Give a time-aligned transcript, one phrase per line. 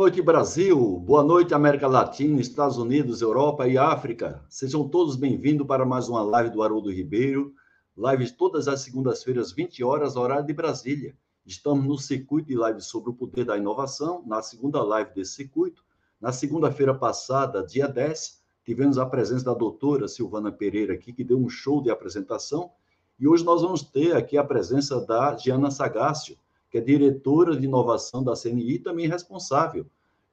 [0.00, 0.98] Noite, Brasil.
[1.00, 4.42] Boa noite, América Latina, Estados Unidos, Europa e África.
[4.48, 7.52] Sejam todos bem-vindos para mais uma live do Haroldo Ribeiro.
[7.94, 11.14] Lives todas as segundas-feiras, 20 horas, horário de Brasília.
[11.44, 15.84] Estamos no circuito de lives sobre o poder da inovação, na segunda live desse circuito.
[16.18, 21.38] Na segunda-feira passada, dia 10, tivemos a presença da doutora Silvana Pereira aqui, que deu
[21.38, 22.70] um show de apresentação.
[23.18, 26.38] E hoje nós vamos ter aqui a presença da Giana Sagácio,
[26.70, 29.84] que é diretora de inovação da CNI, também responsável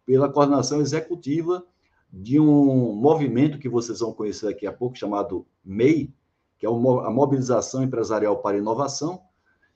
[0.07, 1.63] pela coordenação executiva
[2.11, 6.11] de um movimento que vocês vão conhecer daqui a pouco, chamado MEI,
[6.57, 9.21] que é a Mobilização Empresarial para Inovação,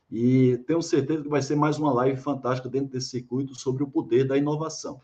[0.09, 3.87] e tenho certeza que vai ser mais uma live fantástica dentro desse circuito sobre o
[3.87, 4.99] poder da inovação.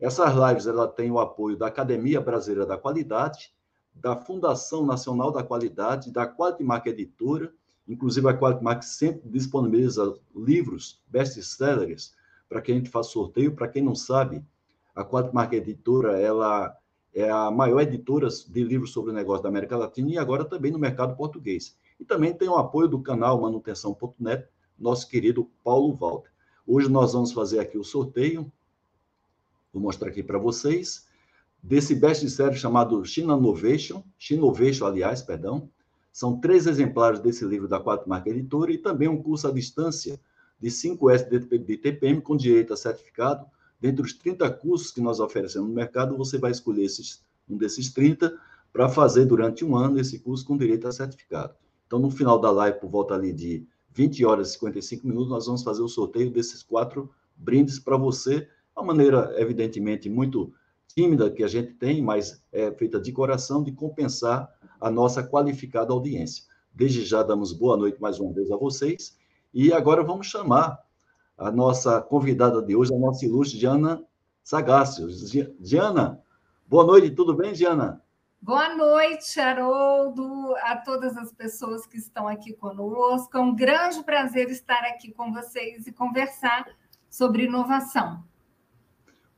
[0.00, 3.52] Essas lives ela tem o apoio da Academia Brasileira da Qualidade,
[3.94, 7.52] da Fundação Nacional da Qualidade, da Qualimark Editora
[7.86, 12.14] Inclusive, a Qualimark sempre disponibiliza livros best-sellers
[12.48, 13.54] para que a gente faça sorteio.
[13.54, 14.44] Para quem não sabe,
[14.94, 16.76] a Qualimark Editora ela
[17.14, 20.72] é a maior editora de livros sobre o negócio da América Latina e agora também
[20.72, 21.76] no mercado português.
[22.00, 26.30] E também tem o apoio do canal manutenção.net, nosso querido Paulo Walter.
[26.66, 28.50] Hoje nós vamos fazer aqui o sorteio.
[29.72, 31.06] Vou mostrar aqui para vocês
[31.62, 35.68] desse best-seller chamado China Innovation, Chinovation, aliás, perdão,
[36.12, 40.20] são três exemplares desse livro da Quatro Marca Editora e também um curso à distância
[40.60, 43.46] de 5S de TPM com direito a certificado.
[43.82, 47.20] Dentre os 30 cursos que nós oferecemos no mercado, você vai escolher esses,
[47.50, 48.32] um desses 30
[48.72, 51.52] para fazer durante um ano esse curso com direito a certificado.
[51.84, 55.46] Então, no final da live, por volta ali de 20 horas e 55 minutos, nós
[55.46, 58.48] vamos fazer o sorteio desses quatro brindes para você.
[58.76, 60.54] Uma maneira, evidentemente, muito
[60.86, 64.48] tímida que a gente tem, mas é feita de coração, de compensar
[64.80, 66.44] a nossa qualificada audiência.
[66.72, 69.18] Desde já damos boa noite mais uma vez a vocês.
[69.52, 70.78] E agora vamos chamar
[71.36, 74.02] a nossa convidada de hoje, a nossa ilustre Diana
[74.42, 75.06] Sagácio.
[75.60, 76.20] Diana,
[76.66, 78.02] boa noite, tudo bem, Diana?
[78.40, 83.36] Boa noite, Haroldo, a todas as pessoas que estão aqui conosco.
[83.36, 86.66] É um grande prazer estar aqui com vocês e conversar
[87.08, 88.24] sobre inovação.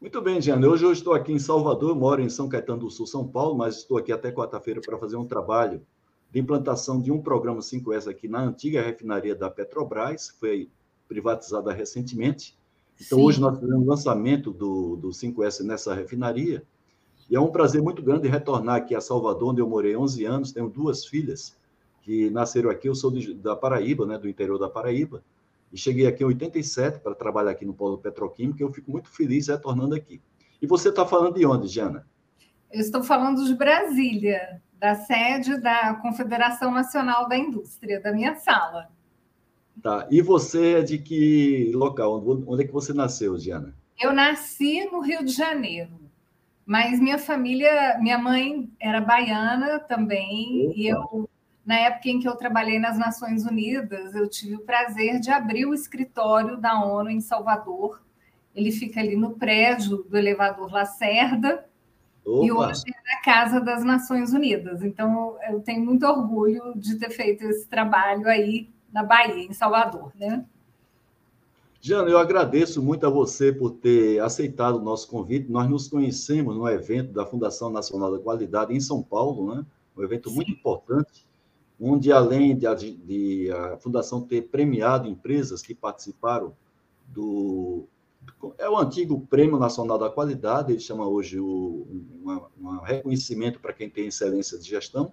[0.00, 0.66] Muito bem, Diana.
[0.66, 3.76] Hoje eu estou aqui em Salvador, moro em São Caetano do Sul, São Paulo, mas
[3.76, 5.86] estou aqui até quarta-feira para fazer um trabalho
[6.30, 10.70] de implantação de um programa 5S aqui na antiga refinaria da Petrobras, que foi
[11.08, 12.56] privatizada recentemente.
[13.00, 13.24] Então, Sim.
[13.24, 16.62] hoje nós fizemos o lançamento do, do 5S nessa refinaria.
[17.28, 20.52] E é um prazer muito grande retornar aqui a Salvador, onde eu morei 11 anos.
[20.52, 21.56] Tenho duas filhas
[22.02, 22.88] que nasceram aqui.
[22.88, 25.22] Eu sou de, da Paraíba, né, do interior da Paraíba
[25.74, 29.10] e cheguei aqui em 87 para trabalhar aqui no Polo Petroquímico, e eu fico muito
[29.10, 30.22] feliz retornando aqui.
[30.62, 32.06] E você está falando de onde, Jana?
[32.72, 38.88] Eu estou falando de Brasília, da sede da Confederação Nacional da Indústria, da minha sala.
[39.82, 40.06] Tá.
[40.10, 42.22] E você é de que local?
[42.46, 43.74] Onde é que você nasceu, Diana?
[44.00, 46.00] Eu nasci no Rio de Janeiro,
[46.64, 50.74] mas minha família, minha mãe era baiana também, Opa.
[50.76, 51.28] e eu
[51.64, 55.64] na época em que eu trabalhei nas Nações Unidas, eu tive o prazer de abrir
[55.64, 58.02] o escritório da ONU em Salvador.
[58.54, 61.66] Ele fica ali no prédio do elevador Lacerda,
[62.24, 62.46] Opa.
[62.46, 64.82] e hoje é na Casa das Nações Unidas.
[64.82, 70.12] Então, eu tenho muito orgulho de ter feito esse trabalho aí na Bahia, em Salvador,
[70.14, 70.46] né?
[71.80, 75.50] Jana, eu agradeço muito a você por ter aceitado o nosso convite.
[75.50, 79.66] Nós nos conhecemos no evento da Fundação Nacional da Qualidade em São Paulo, né?
[79.94, 80.36] Um evento Sim.
[80.36, 81.26] muito importante
[81.80, 86.54] onde, além de, de, a Fundação ter premiado empresas que participaram
[87.08, 87.84] do.
[88.56, 91.86] É o antigo Prêmio Nacional da Qualidade, ele chama hoje o
[92.58, 95.12] um, reconhecimento para quem tem excelência de gestão.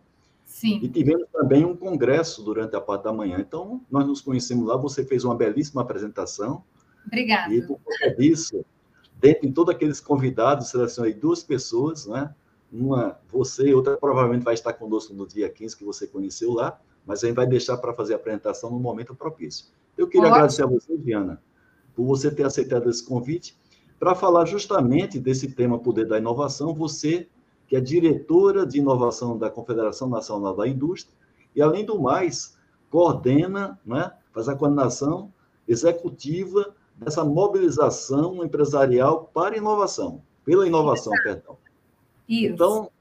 [0.52, 0.82] Sim.
[0.84, 3.38] E tivemos também um congresso durante a parte da manhã.
[3.40, 6.66] Então, nós nos conhecemos lá, você fez uma belíssima apresentação.
[7.08, 7.54] Obrigada.
[7.54, 8.66] E por conta disso,
[9.18, 12.36] dentro de todos aqueles convidados, selecionei duas pessoas, né?
[12.70, 16.80] Uma, você e outra provavelmente vai estar conosco no dia 15, que você conheceu lá,
[17.06, 19.68] mas a gente vai deixar para fazer a apresentação no momento propício.
[19.98, 20.36] Eu queria Ótimo.
[20.36, 21.42] agradecer a você, Diana,
[21.96, 23.58] por você ter aceitado esse convite,
[23.98, 27.30] para falar justamente desse tema Poder da Inovação, você
[27.72, 31.16] que é diretora de inovação da Confederação Nacional da Indústria,
[31.56, 32.58] e, além do mais,
[32.90, 35.32] coordena, né, faz a coordenação
[35.66, 41.24] executiva dessa mobilização empresarial para inovação, pela inovação, Exato.
[41.24, 41.58] perdão.
[42.28, 42.54] Isso.
[42.54, 42.92] Então,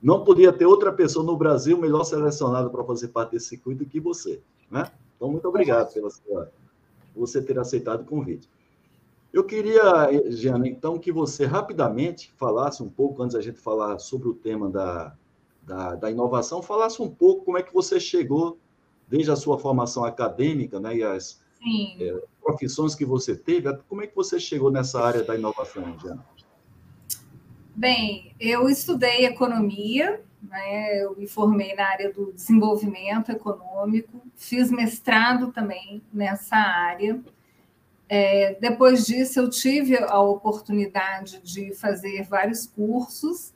[0.00, 3.98] não podia ter outra pessoa no Brasil melhor selecionada para fazer parte desse circuito que
[3.98, 4.40] você.
[4.70, 4.92] Né?
[5.16, 6.52] Então, muito obrigado pela sua,
[7.16, 8.48] você ter aceitado o convite.
[9.34, 9.82] Eu queria,
[10.30, 14.70] Giana, então, que você rapidamente falasse um pouco, antes da gente falar sobre o tema
[14.70, 15.12] da,
[15.60, 18.56] da, da, inovação, falasse um pouco como é que você chegou,
[19.08, 21.42] desde a sua formação acadêmica, né, e as,
[22.00, 26.24] é, profissões que você teve, como é que você chegou nessa área da inovação, Diana?
[27.74, 31.02] Bem, eu estudei economia, né?
[31.02, 37.20] eu me formei na área do desenvolvimento econômico, fiz mestrado também nessa área.
[38.08, 43.52] É, depois disso, eu tive a oportunidade de fazer vários cursos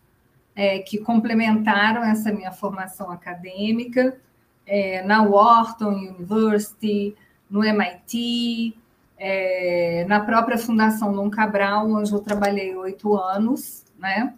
[0.54, 4.18] é, que complementaram essa minha formação acadêmica
[4.66, 7.14] é, na Wharton University,
[7.48, 8.76] no MIT,
[9.18, 14.34] é, na própria Fundação Dom Cabral, onde eu trabalhei oito anos, né?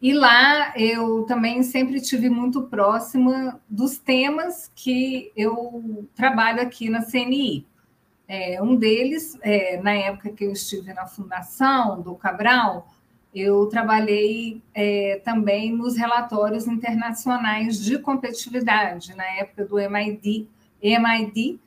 [0.00, 7.04] E lá eu também sempre tive muito próxima dos temas que eu trabalho aqui na
[7.04, 7.64] CNI.
[8.34, 12.88] É, um deles, é, na época que eu estive na fundação do Cabral,
[13.34, 20.48] eu trabalhei é, também nos relatórios internacionais de competitividade, na época do MID,
[20.82, 21.60] MID,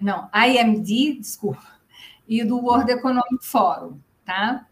[0.00, 1.78] não, IMD, desculpa,
[2.26, 4.66] e do World Economic Forum, tá?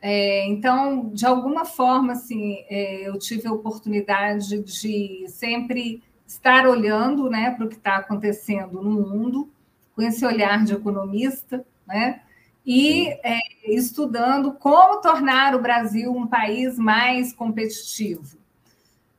[0.00, 7.28] É, então, de alguma forma, assim, é, eu tive a oportunidade de sempre estar olhando
[7.28, 9.50] né, para o que está acontecendo no mundo,
[9.94, 12.22] com esse olhar de economista, né?
[12.64, 18.38] e é, estudando como tornar o Brasil um país mais competitivo.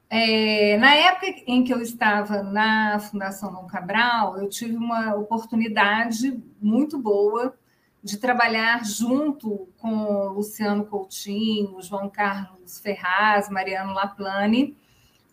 [0.10, 6.42] É, na época em que eu estava na Fundação Dom Cabral, eu tive uma oportunidade
[6.62, 7.56] muito boa
[8.02, 14.78] de trabalhar junto com Luciano Coutinho, João Carlos Ferraz, Mariano Laplane,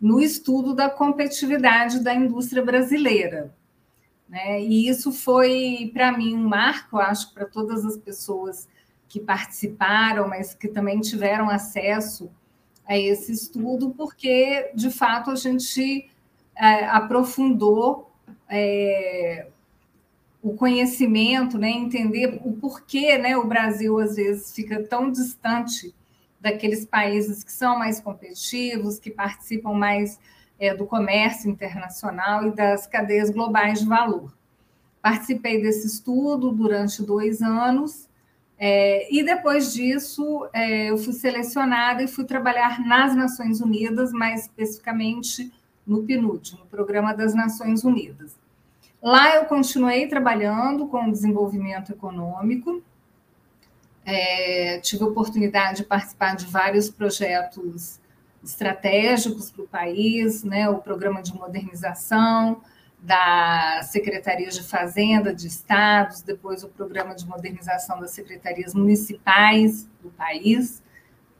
[0.00, 3.54] no estudo da competitividade da indústria brasileira.
[4.30, 4.62] Né?
[4.62, 8.68] E isso foi, para mim, um marco, acho, para todas as pessoas
[9.08, 12.30] que participaram, mas que também tiveram acesso
[12.86, 16.08] a esse estudo, porque, de fato, a gente
[16.54, 18.08] é, aprofundou
[18.48, 19.48] é,
[20.40, 21.70] o conhecimento, né?
[21.70, 23.36] entender o porquê né?
[23.36, 25.92] o Brasil, às vezes, fica tão distante
[26.40, 30.20] daqueles países que são mais competitivos, que participam mais
[30.60, 34.32] é, do comércio internacional e das cadeias globais de valor.
[35.00, 38.08] Participei desse estudo durante dois anos,
[38.58, 44.42] é, e depois disso é, eu fui selecionada e fui trabalhar nas Nações Unidas, mais
[44.42, 45.50] especificamente
[45.86, 48.38] no PNUD, no Programa das Nações Unidas.
[49.02, 52.82] Lá eu continuei trabalhando com desenvolvimento econômico,
[54.04, 57.99] é, tive a oportunidade de participar de vários projetos
[58.42, 62.60] estratégicos para o país, né, o programa de modernização
[63.02, 70.10] da Secretaria de Fazenda de Estados, depois o programa de modernização das secretarias municipais do
[70.10, 70.82] país,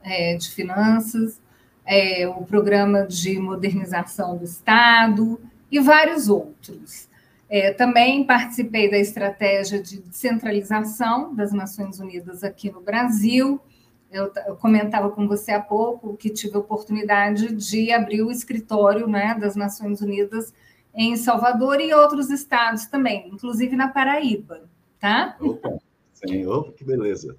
[0.03, 1.39] é, de finanças,
[1.85, 5.39] é, o programa de modernização do Estado
[5.71, 7.09] e vários outros.
[7.49, 13.59] É, também participei da estratégia de descentralização das Nações Unidas aqui no Brasil,
[14.11, 19.07] eu, eu, comentava com você há pouco que tive a oportunidade de abrir o escritório
[19.07, 20.53] né, das Nações Unidas
[20.93, 25.37] em Salvador e outros estados também, inclusive na Paraíba, tá?
[25.39, 25.77] Opa,
[26.13, 27.37] sim, opa, que beleza.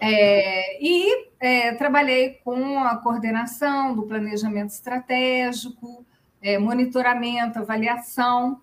[0.00, 6.06] É, e é, trabalhei com a coordenação do planejamento estratégico,
[6.40, 8.60] é, monitoramento, avaliação.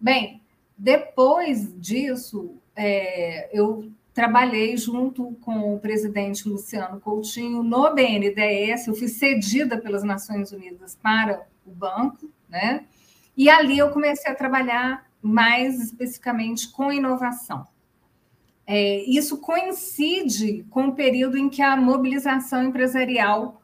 [0.00, 0.42] Bem,
[0.76, 9.08] depois disso, é, eu trabalhei junto com o presidente Luciano Coutinho no BNDES, eu fui
[9.08, 12.84] cedida pelas Nações Unidas para o banco, né?
[13.34, 17.66] E ali eu comecei a trabalhar mais especificamente com inovação.
[18.66, 23.62] É, isso coincide com o período em que a mobilização empresarial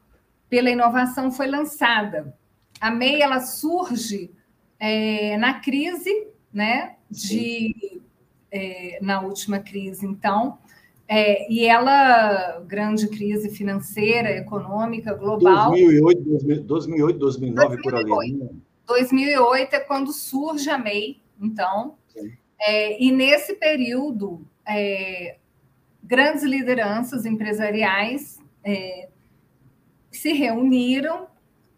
[0.49, 2.35] pela inovação foi lançada.
[2.81, 4.31] A MEI ela surge
[4.79, 8.01] é, na crise, né, de
[8.57, 10.57] é, na última crise, então,
[11.07, 15.69] é, e ela, grande crise financeira, econômica, global.
[15.69, 16.21] 2008,
[16.65, 18.07] 2008 2009, 2008.
[18.07, 18.61] por ali.
[18.85, 19.77] 2008 né?
[19.77, 21.95] é quando surge a MEI, então,
[22.59, 25.37] é, e nesse período, é,
[26.03, 29.09] grandes lideranças empresariais é,
[30.11, 31.27] se reuniram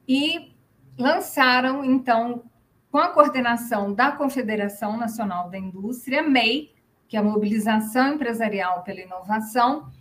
[0.07, 0.53] e
[0.97, 2.43] lançaram, então,
[2.91, 6.73] com a coordenação da Confederação Nacional da Indústria, MEI,
[7.07, 9.91] que é a Mobilização Empresarial pela Inovação,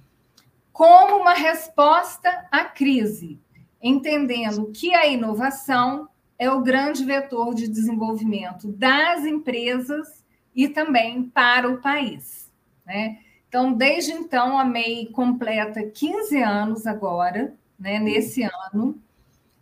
[0.72, 3.40] como uma resposta à crise,
[3.82, 11.68] entendendo que a inovação é o grande vetor de desenvolvimento das empresas e também para
[11.68, 12.50] o país.
[12.86, 13.18] Né?
[13.48, 19.00] Então, desde então, a MEI completa 15 anos agora, né, nesse ano,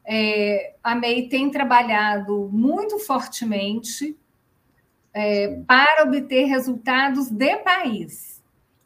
[0.06, 4.16] é, a MEI tem trabalhado muito fortemente
[5.12, 8.40] é, para obter resultados de país.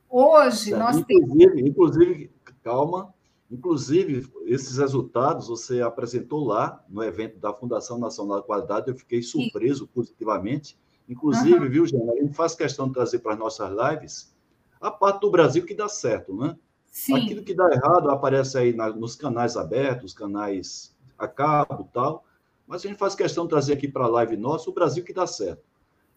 [0.09, 1.61] Hoje, nós inclusive, temos.
[1.61, 2.31] Inclusive,
[2.63, 3.13] calma,
[3.51, 9.23] inclusive, esses resultados você apresentou lá no evento da Fundação Nacional da Qualidade, eu fiquei
[9.23, 9.91] surpreso Sim.
[9.95, 10.79] positivamente.
[11.09, 11.69] Inclusive, uhum.
[11.69, 14.35] viu, Jana, a gente faz questão de trazer para as nossas lives
[14.81, 16.57] a parte do Brasil que dá certo, né?
[16.87, 17.17] Sim.
[17.17, 20.90] Aquilo que dá errado aparece aí na, nos canais abertos, canais
[21.21, 22.25] a cabo tal,
[22.67, 25.13] mas a gente faz questão de trazer aqui para a live nossa o Brasil que
[25.13, 25.63] dá certo.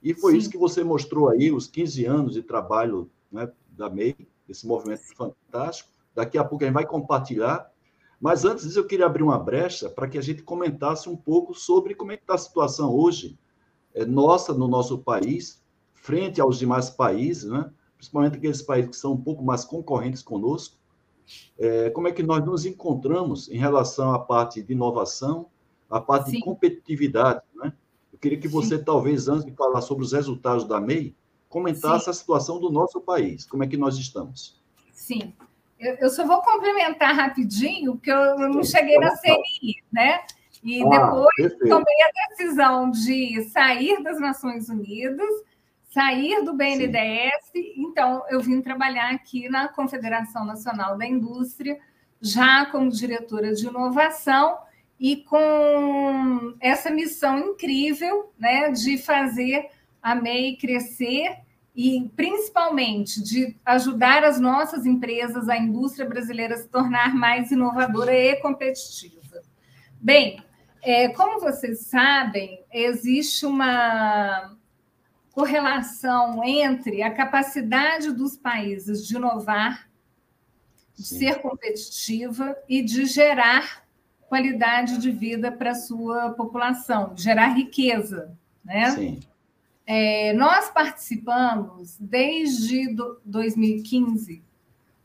[0.02, 0.38] E foi Sim.
[0.38, 4.16] isso que você mostrou aí, os 15 anos de trabalho né, da MEI,
[4.48, 5.90] esse movimento fantástico.
[6.14, 7.72] Daqui a pouco a gente vai compartilhar.
[8.20, 11.54] Mas antes disso, eu queria abrir uma brecha para que a gente comentasse um pouco
[11.54, 13.38] sobre como é que está a situação hoje,
[13.94, 15.62] é, nossa, no nosso país,
[15.94, 17.72] frente aos demais países, né?
[17.98, 20.78] principalmente aqueles países que são um pouco mais concorrentes conosco,
[21.58, 25.48] é, como é que nós nos encontramos em relação à parte de inovação,
[25.90, 26.38] à parte Sim.
[26.38, 27.42] de competitividade.
[27.56, 27.74] Né?
[28.12, 28.84] Eu queria que você, Sim.
[28.84, 31.16] talvez, antes de falar sobre os resultados da MEI,
[31.50, 32.10] comentasse Sim.
[32.10, 34.62] a situação do nosso país, como é que nós estamos.
[34.92, 35.34] Sim.
[35.80, 40.22] Eu, só vou complementar rapidinho, porque eu não cheguei na CNI, né?
[40.64, 41.68] E ah, depois perfeito.
[41.68, 45.30] tomei a decisão de sair das Nações Unidas
[45.94, 47.74] sair do BNDES, Sim.
[47.78, 51.78] então eu vim trabalhar aqui na Confederação Nacional da Indústria,
[52.20, 54.58] já como diretora de inovação
[55.00, 59.68] e com essa missão incrível, né, de fazer
[60.02, 61.38] a MEI crescer
[61.76, 68.36] e principalmente de ajudar as nossas empresas, a indústria brasileira se tornar mais inovadora e
[68.38, 69.42] competitiva.
[70.02, 70.44] Bem,
[70.82, 74.58] é, como vocês sabem, existe uma
[75.34, 79.90] correlação entre a capacidade dos países de inovar,
[80.96, 81.18] de Sim.
[81.18, 83.84] ser competitiva e de gerar
[84.30, 88.38] qualidade de vida para a sua população, gerar riqueza.
[88.64, 88.92] Né?
[88.92, 89.20] Sim.
[89.86, 94.42] É, nós participamos desde 2015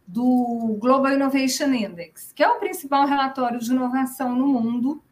[0.07, 5.03] do Global Innovation Index, que é o principal relatório de inovação no mundo,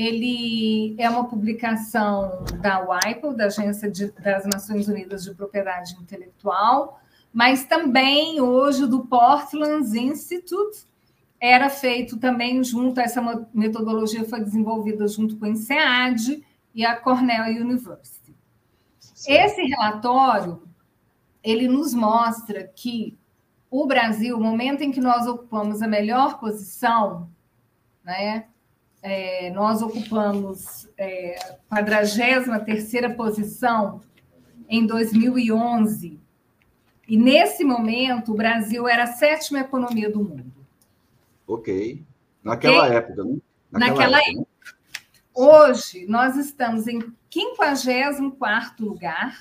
[0.00, 7.02] ele é uma publicação da WIPO, da Agência de, das Nações Unidas de Propriedade Intelectual,
[7.30, 10.86] mas também hoje do Portland Institute,
[11.38, 13.20] era feito também junto, essa
[13.52, 18.34] metodologia foi desenvolvida junto com o INSEAD e a Cornell University.
[18.98, 19.32] Sim.
[19.32, 20.62] Esse relatório,
[21.42, 23.18] ele nos mostra que
[23.70, 27.30] o Brasil, o momento em que nós ocupamos a melhor posição,
[28.02, 28.46] né,
[29.02, 31.36] é, nós ocupamos é,
[31.70, 34.02] a 43 posição
[34.68, 36.18] em 2011,
[37.08, 40.52] e nesse momento o Brasil era a sétima economia do mundo.
[41.46, 42.04] Ok.
[42.42, 42.96] Naquela okay?
[42.96, 43.36] época, né?
[43.72, 44.32] Naquela, Naquela época.
[44.32, 44.50] época.
[45.34, 47.00] Hoje, nós estamos em
[47.32, 49.32] 54 lugar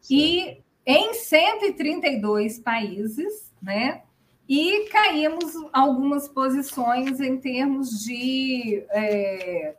[0.00, 0.10] certo.
[0.10, 4.03] e em 132 países, né?
[4.48, 9.74] E caímos algumas posições em termos de é,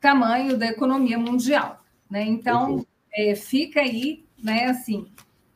[0.00, 1.82] tamanho da economia mundial.
[2.10, 2.24] Né?
[2.24, 5.06] Então, é, fica aí, né, assim,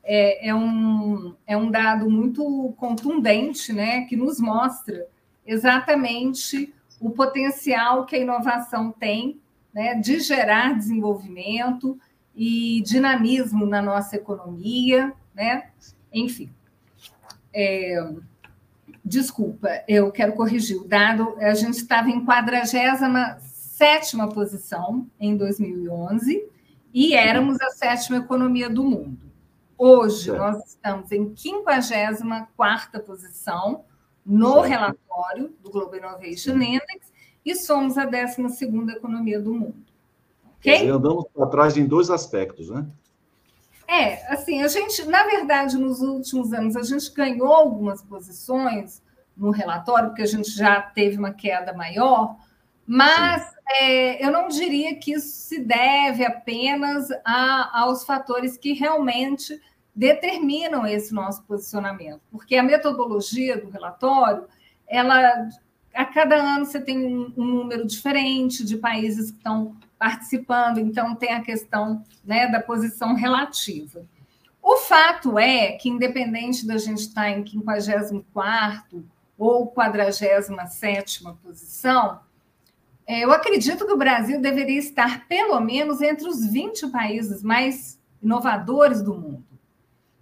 [0.03, 5.07] é, é, um, é um dado muito contundente, né, que nos mostra
[5.47, 9.41] exatamente o potencial que a inovação tem
[9.73, 11.99] né, de gerar desenvolvimento
[12.35, 15.71] e dinamismo na nossa economia, né?
[16.13, 16.51] Enfim.
[17.59, 18.07] É,
[19.03, 21.39] desculpa, eu quero corrigir o dado.
[21.39, 26.47] A gente estava em 47 posição em 2011
[26.93, 29.17] e éramos a sétima economia do mundo.
[29.79, 33.87] Hoje, nós estamos em 54 posição
[34.25, 34.69] no certo.
[34.69, 37.11] relatório do Global Innovation Index
[37.43, 38.43] e somos a 12
[38.95, 39.77] economia do mundo.
[40.59, 40.91] Okay?
[40.91, 42.87] andamos para trás em dois aspectos, né?
[43.89, 49.03] É, assim, a gente, na verdade, nos últimos anos, a gente ganhou algumas posições
[49.37, 52.37] no relatório, porque a gente já teve uma queda maior,
[52.87, 59.61] mas é, eu não diria que isso se deve apenas a, aos fatores que realmente
[59.95, 64.47] determinam esse nosso posicionamento, porque a metodologia do relatório,
[64.87, 65.49] ela
[65.97, 71.15] a cada ano você tem um, um número diferente de países que estão participando, então
[71.15, 74.05] tem a questão né, da posição relativa.
[74.63, 79.05] O fato é que, independente da gente estar em 54
[79.39, 82.21] ou 47 posição,
[83.07, 87.99] é, eu acredito que o Brasil deveria estar pelo menos entre os 20 países mais
[88.21, 89.47] inovadores do mundo.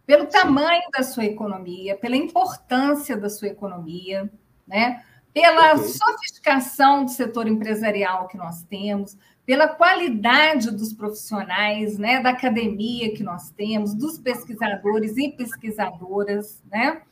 [0.06, 4.30] Pelo tamanho da sua economia, pela importância da sua economia,
[4.68, 5.02] né?
[5.34, 13.12] Pela sofisticação do setor empresarial que nós temos, pela qualidade dos profissionais, né, da academia
[13.12, 17.02] que nós temos, dos pesquisadores e pesquisadoras, né?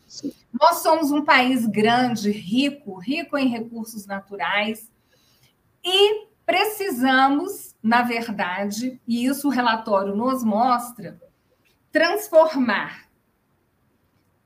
[0.53, 4.91] Nós somos um país grande, rico, rico em recursos naturais
[5.85, 11.21] e precisamos, na verdade, e isso o relatório nos mostra,
[11.91, 13.09] transformar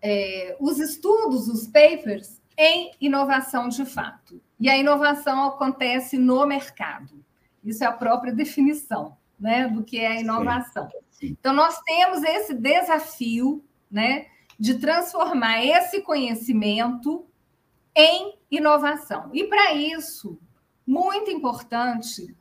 [0.00, 4.40] é, os estudos, os papers, em inovação de fato.
[4.58, 7.24] E a inovação acontece no mercado.
[7.62, 10.88] Isso é a própria definição né, do que é a inovação.
[11.22, 14.26] Então, nós temos esse desafio né,
[14.58, 17.26] de transformar esse conhecimento
[17.94, 19.30] em inovação.
[19.32, 20.38] E, para isso,
[20.86, 22.34] muito importante,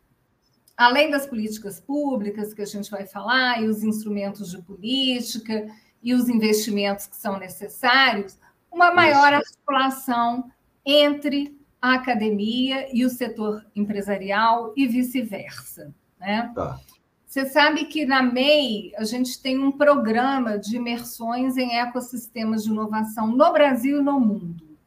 [0.77, 5.67] além das políticas públicas que a gente vai falar, e os instrumentos de política,
[6.03, 8.37] e os investimentos que são necessários,
[8.75, 10.51] uma maior articulação
[10.85, 15.95] entre a academia e o setor empresarial e vice-versa.
[16.19, 16.51] Né?
[16.53, 16.79] Tá.
[17.25, 22.69] Você sabe que na MEI a gente tem um programa de imersões em ecossistemas de
[22.69, 24.77] inovação no Brasil e no mundo.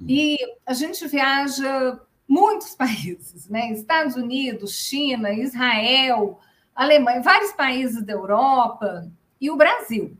[0.00, 0.06] Hum.
[0.08, 3.72] E a gente viaja muitos países, né?
[3.72, 6.38] Estados Unidos, China, Israel,
[6.74, 10.16] Alemanha, vários países da Europa e o Brasil.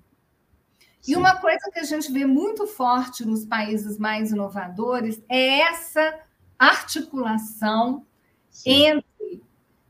[1.07, 6.21] E uma coisa que a gente vê muito forte nos países mais inovadores é essa
[6.59, 8.07] articulação
[8.49, 8.71] Sim.
[8.71, 9.43] entre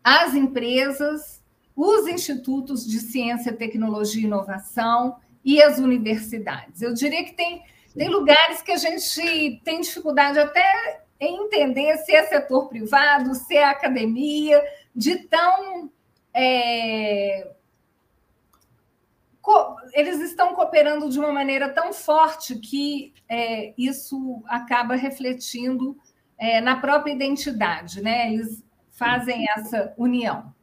[0.03, 1.43] as empresas,
[1.77, 6.81] os institutos de ciência, tecnologia e inovação e as universidades.
[6.81, 7.63] Eu diria que tem,
[7.95, 13.55] tem lugares que a gente tem dificuldade até em entender se é setor privado, se
[13.55, 14.63] é academia,
[14.95, 15.91] de tão
[16.35, 17.53] é,
[19.93, 25.97] eles estão cooperando de uma maneira tão forte que é, isso acaba refletindo
[26.39, 28.33] é, na própria identidade, né?
[28.33, 30.55] Eles fazem essa união.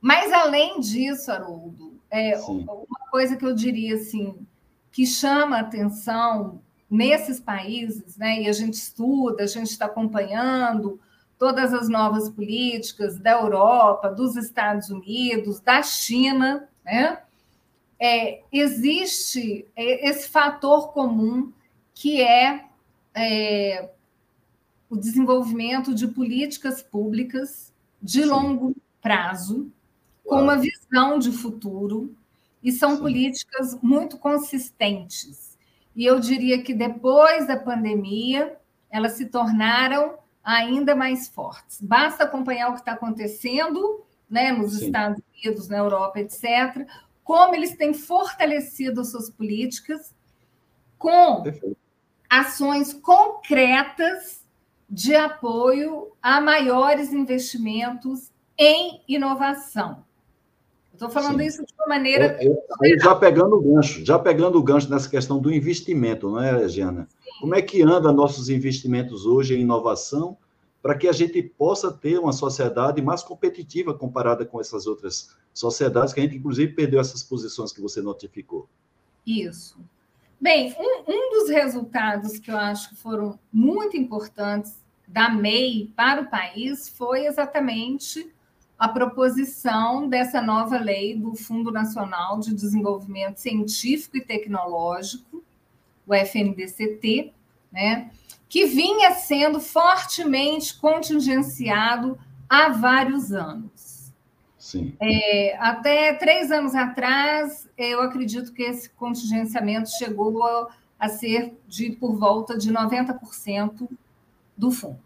[0.00, 4.46] Mas além disso, Haroldo, é, uma coisa que eu diria assim
[4.90, 8.42] que chama atenção nesses países, né?
[8.42, 10.98] E a gente estuda, a gente está acompanhando
[11.38, 17.22] todas as novas políticas da Europa, dos Estados Unidos, da China, né?
[18.00, 21.52] É, existe esse fator comum
[21.94, 22.64] que é,
[23.14, 23.90] é
[24.88, 28.28] o desenvolvimento de políticas públicas de Sim.
[28.28, 29.70] longo prazo,
[30.24, 32.14] com uma visão de futuro,
[32.62, 33.02] e são Sim.
[33.02, 35.58] políticas muito consistentes.
[35.94, 38.56] E eu diria que depois da pandemia,
[38.90, 41.80] elas se tornaram ainda mais fortes.
[41.80, 44.86] Basta acompanhar o que está acontecendo né, nos Sim.
[44.86, 46.86] Estados Unidos, na Europa, etc.,
[47.28, 50.14] como eles têm fortalecido suas políticas
[50.96, 51.44] com
[52.26, 54.40] ações concretas
[54.88, 60.02] de apoio a maiores investimentos em inovação.
[60.90, 61.46] Estou falando Sim.
[61.46, 62.38] isso de uma maneira.
[62.42, 66.42] Eu, eu, já pegando o gancho, já pegando o gancho nessa questão do investimento, não
[66.42, 67.06] é, Giana?
[67.40, 70.34] Como é que anda nossos investimentos hoje em inovação
[70.82, 76.14] para que a gente possa ter uma sociedade mais competitiva comparada com essas outras sociedades,
[76.14, 78.68] que a gente, inclusive, perdeu essas posições que você notificou.
[79.26, 79.78] Isso.
[80.40, 86.22] Bem, um, um dos resultados que eu acho que foram muito importantes da MEI para
[86.22, 88.32] o país foi exatamente
[88.78, 95.42] a proposição dessa nova lei do Fundo Nacional de Desenvolvimento Científico e Tecnológico,
[96.06, 97.32] o FNDCT,
[97.72, 98.10] né,
[98.48, 104.12] que vinha sendo fortemente contingenciado há vários anos.
[104.58, 104.94] Sim.
[105.00, 111.92] É, até três anos atrás, eu acredito que esse contingenciamento chegou a, a ser de
[111.92, 113.88] por volta de 90%
[114.56, 115.00] do fundo.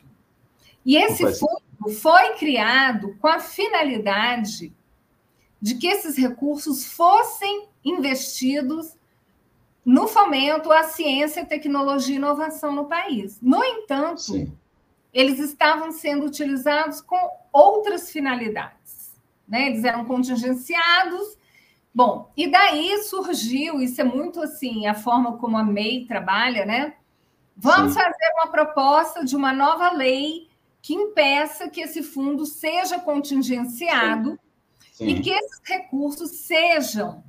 [0.85, 4.73] E esse fundo foi criado com a finalidade
[5.61, 8.97] de que esses recursos fossem investidos
[9.85, 13.39] no fomento à ciência, tecnologia e inovação no país.
[13.43, 14.57] No entanto, Sim.
[15.13, 17.19] eles estavam sendo utilizados com
[17.53, 19.13] outras finalidades.
[19.47, 19.67] Né?
[19.67, 21.37] Eles eram contingenciados.
[21.95, 26.95] Bom, e daí surgiu, isso é muito assim, a forma como a MEI trabalha, né?
[27.55, 27.99] Vamos Sim.
[27.99, 30.49] fazer uma proposta de uma nova lei
[30.81, 34.39] que impeça que esse fundo seja contingenciado
[34.93, 35.09] Sim.
[35.09, 37.23] e que esses recursos sejam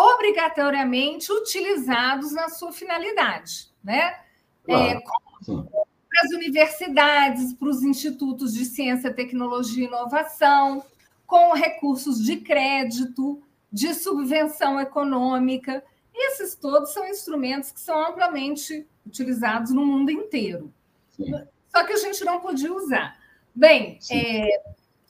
[0.00, 4.18] obrigatoriamente utilizados na sua finalidade, né?
[4.64, 4.82] Claro.
[4.82, 10.82] É, para as universidades, para os institutos de ciência, tecnologia e inovação,
[11.26, 15.84] com recursos de crédito, de subvenção econômica.
[16.12, 20.72] Esses todos são instrumentos que são amplamente utilizados no mundo inteiro.
[21.10, 21.32] Sim.
[21.68, 23.16] Só que a gente não podia usar.
[23.54, 24.62] Bem, é,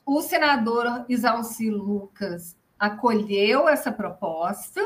[0.05, 4.81] o senador Isalci Lucas acolheu essa proposta.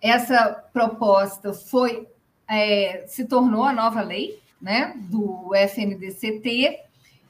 [0.00, 2.06] Essa proposta foi
[2.46, 6.80] é, se tornou a nova lei né, do FNDCT,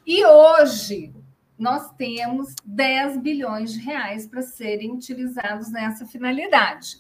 [0.06, 1.14] e hoje
[1.58, 6.98] nós temos 10 bilhões de reais para serem utilizados nessa finalidade.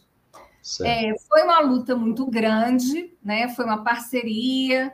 [0.84, 3.48] É, foi uma luta muito grande, né?
[3.48, 4.92] foi uma parceria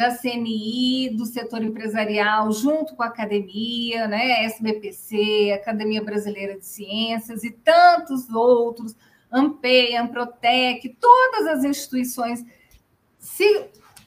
[0.00, 4.46] da CNI, do setor empresarial, junto com a academia, né?
[4.46, 8.96] SBPC, Academia Brasileira de Ciências e tantos outros,
[9.30, 12.42] AMPE, Amprotec, todas as instituições
[13.18, 13.66] se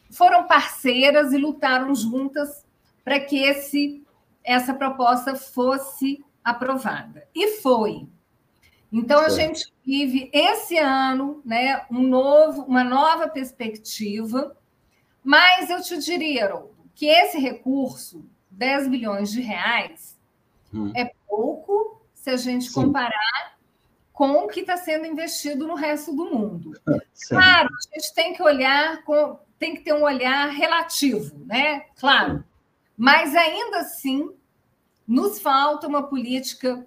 [0.09, 2.65] foram parceiras e lutaram juntas
[3.03, 4.03] para que esse,
[4.43, 7.27] essa proposta fosse aprovada.
[7.35, 8.07] E foi.
[8.91, 14.57] Então, a gente vive esse ano né, um novo, uma nova perspectiva
[15.23, 20.19] mas eu te diria, Haroldo, que esse recurso, 10 bilhões de reais,
[20.73, 20.91] hum.
[20.95, 22.73] é pouco se a gente Sim.
[22.73, 23.57] comparar
[24.11, 26.73] com o que está sendo investido no resto do mundo.
[27.13, 27.35] Sim.
[27.35, 31.85] Claro, a gente tem que olhar, com, tem que ter um olhar relativo, né?
[31.97, 32.43] Claro.
[32.95, 34.31] Mas ainda assim,
[35.07, 36.85] nos falta uma política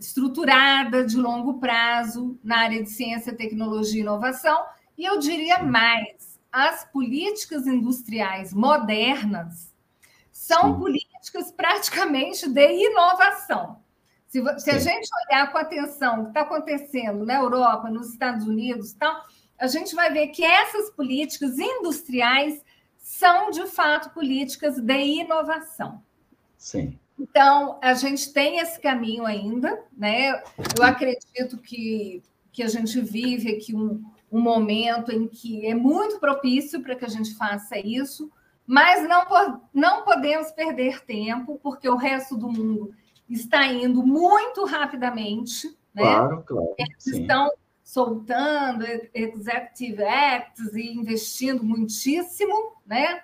[0.00, 4.64] estruturada de longo prazo na área de ciência, tecnologia e inovação,
[4.96, 9.72] e eu diria mais as políticas industriais modernas
[10.30, 10.78] são Sim.
[10.80, 13.80] políticas praticamente de inovação.
[14.28, 18.46] Se, se a gente olhar com atenção o que está acontecendo na Europa, nos Estados
[18.46, 19.24] Unidos, tal,
[19.58, 22.62] a gente vai ver que essas políticas industriais
[22.98, 26.02] são, de fato, políticas de inovação.
[26.56, 26.98] Sim.
[27.18, 30.42] Então, a gente tem esse caminho ainda, né?
[30.76, 36.18] Eu acredito que, que a gente vive aqui um, um momento em que é muito
[36.18, 38.32] propício para que a gente faça isso,
[38.66, 42.94] mas não, não podemos perder tempo, porque o resto do mundo
[43.28, 45.68] está indo muito rapidamente.
[45.94, 46.02] Né?
[46.02, 46.74] Claro, claro.
[46.78, 47.20] Eles sim.
[47.20, 47.50] estão
[47.84, 53.22] soltando executive acts e investindo muitíssimo, né?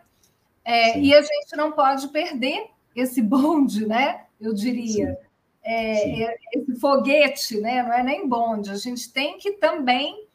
[0.63, 4.27] É, e a gente não pode perder esse bonde, né?
[4.39, 5.17] Eu diria.
[5.63, 7.83] É, é, esse foguete, né?
[7.83, 8.71] Não é nem bonde.
[8.71, 10.28] A gente tem que também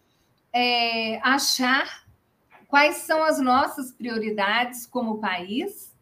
[0.53, 2.03] é, achar
[2.67, 5.93] quais são as nossas prioridades como país,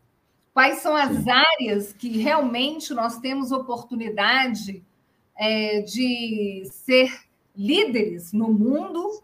[0.53, 4.83] quais são as áreas que realmente nós temos oportunidade
[5.37, 7.11] é, de ser
[7.55, 9.23] líderes no mundo.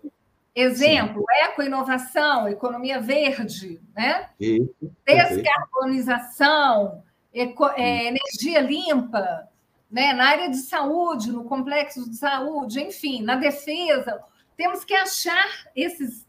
[0.55, 4.29] Exemplo, eco-inovação, economia verde, né?
[4.39, 4.73] Isso,
[5.05, 9.47] descarbonização, eco, é, energia limpa,
[9.91, 10.13] né?
[10.13, 14.19] na área de saúde, no complexo de saúde, enfim, na defesa
[14.57, 16.25] temos que achar esses,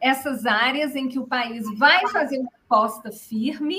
[0.00, 3.78] essas áreas em que o país vai fazer uma aposta firme.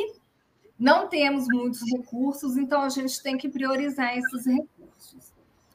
[0.77, 5.33] Não temos muitos recursos, então a gente tem que priorizar esses recursos.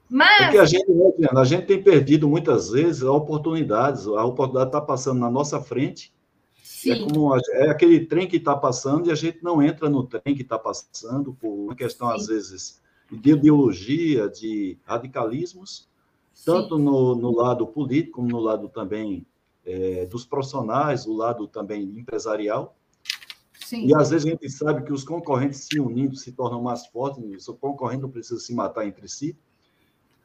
[0.08, 0.44] Mas.
[0.44, 0.86] Porque a gente,
[1.34, 6.12] a gente tem perdido muitas vezes oportunidades, a oportunidade está passando na nossa frente.
[6.56, 6.92] É Sim.
[6.92, 10.34] É, como, é aquele trem que está passando e a gente não entra no trem
[10.34, 12.14] que está passando por uma questão, Sim.
[12.16, 15.89] às vezes, de ideologia, de radicalismos,
[16.44, 19.26] tanto no, no, lado político, como no lado também
[19.64, 22.76] é, dos profissionais, o lado também empresarial.
[23.58, 23.86] Sim.
[23.86, 27.46] E às vezes a gente sabe que os concorrentes se unindo se tornam mais fortes,
[27.48, 29.36] o concorrente não precisa se matar entre si.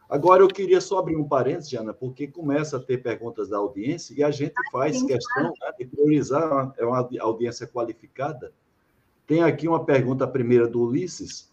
[0.07, 4.13] Agora, eu queria só abrir um parênteses, Jana, porque começa a ter perguntas da audiência
[4.15, 8.53] e a gente faz questão né, de priorizar, é uma audiência qualificada.
[9.25, 11.51] Tem aqui uma pergunta primeira do Ulisses,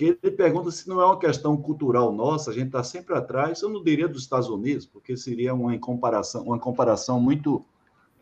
[0.00, 3.60] que ele pergunta se não é uma questão cultural nossa, a gente está sempre atrás,
[3.60, 7.62] eu não diria dos Estados Unidos, porque seria uma comparação, uma comparação muito.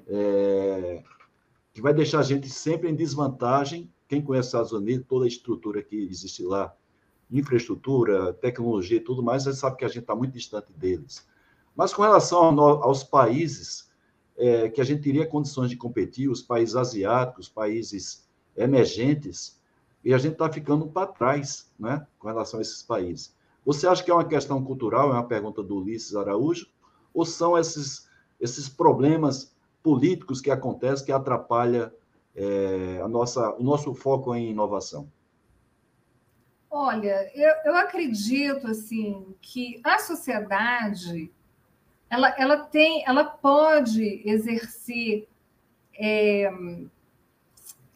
[0.09, 1.05] É,
[1.73, 3.89] que vai deixar a gente sempre em desvantagem.
[4.09, 6.75] Quem conhece os Estados Unidos, toda a estrutura que existe lá,
[7.31, 11.29] infraestrutura, tecnologia e tudo mais, você sabe que a gente está muito distante deles.
[11.77, 13.89] Mas com relação aos países
[14.37, 19.58] é, que a gente teria condições de competir, os países asiáticos, países emergentes,
[20.09, 23.37] e a gente está ficando para trás né, com relação a esses países.
[23.63, 26.67] Você acha que é uma questão cultural, é uma pergunta do Ulisses Araújo,
[27.13, 28.09] ou são esses,
[28.41, 31.93] esses problemas políticos que acontecem que atrapalham
[32.35, 35.13] é, a nossa, o nosso foco em inovação?
[36.71, 41.31] Olha, eu, eu acredito assim que a sociedade
[42.09, 45.29] ela, ela tem, ela pode exercer
[45.95, 46.51] é,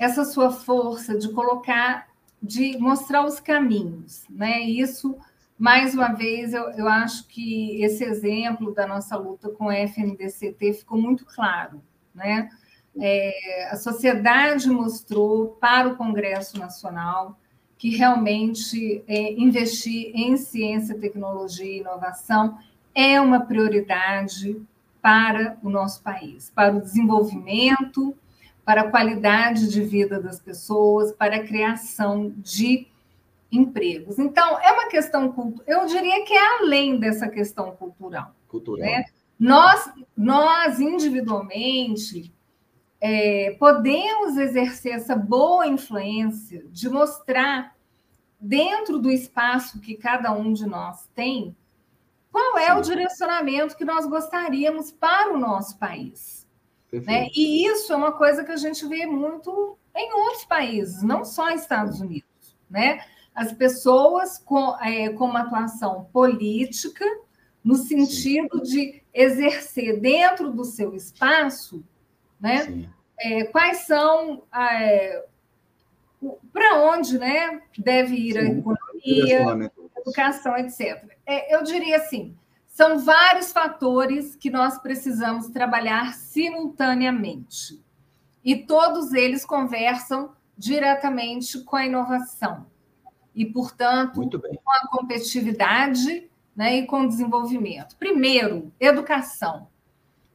[0.02, 2.08] essa sua força de colocar,
[2.42, 4.60] de mostrar os caminhos, né?
[4.60, 5.16] Isso,
[5.56, 10.72] mais uma vez, eu, eu acho que esse exemplo da nossa luta com a FNDCT
[10.74, 11.80] ficou muito claro,
[12.12, 12.50] né?
[13.00, 17.38] É, a sociedade mostrou para o Congresso Nacional
[17.78, 22.58] que realmente é, investir em ciência, tecnologia e inovação
[22.94, 24.60] é uma prioridade
[25.00, 28.14] para o nosso país, para o desenvolvimento,
[28.64, 32.86] para a qualidade de vida das pessoas, para a criação de
[33.50, 34.18] empregos.
[34.18, 35.34] Então, é uma questão,
[35.66, 38.34] eu diria que é além dessa questão cultural.
[38.48, 38.86] Cultural.
[38.86, 39.04] Né?
[39.38, 42.32] Nós, nós, individualmente,
[43.00, 47.74] é, podemos exercer essa boa influência de mostrar,
[48.42, 51.56] dentro do espaço que cada um de nós tem,
[52.30, 52.78] qual é Sim.
[52.78, 56.41] o direcionamento que nós gostaríamos para o nosso país.
[56.92, 57.28] Né?
[57.34, 61.50] E isso é uma coisa que a gente vê muito em outros países, não só
[61.50, 62.56] nos Estados Unidos.
[62.68, 63.04] Né?
[63.34, 67.04] As pessoas com, é, com uma atuação política,
[67.64, 68.72] no sentido Sim.
[68.72, 71.82] de exercer dentro do seu espaço
[72.42, 72.88] né?
[73.20, 75.24] É, quais são é,
[76.52, 78.38] para onde né, deve ir Sim.
[78.38, 81.04] a economia, educação, etc.
[81.24, 82.36] É, eu diria assim:
[82.72, 87.78] são vários fatores que nós precisamos trabalhar simultaneamente.
[88.42, 92.66] E todos eles conversam diretamente com a inovação.
[93.34, 97.94] E, portanto, com a competitividade né, e com o desenvolvimento.
[97.98, 99.68] Primeiro, educação.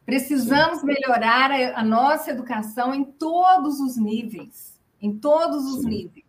[0.06, 0.86] Precisamos Sim.
[0.86, 4.80] melhorar a, a, nossa educação em todos os níveis.
[5.02, 5.90] Em todos os Sim.
[5.90, 6.26] níveis.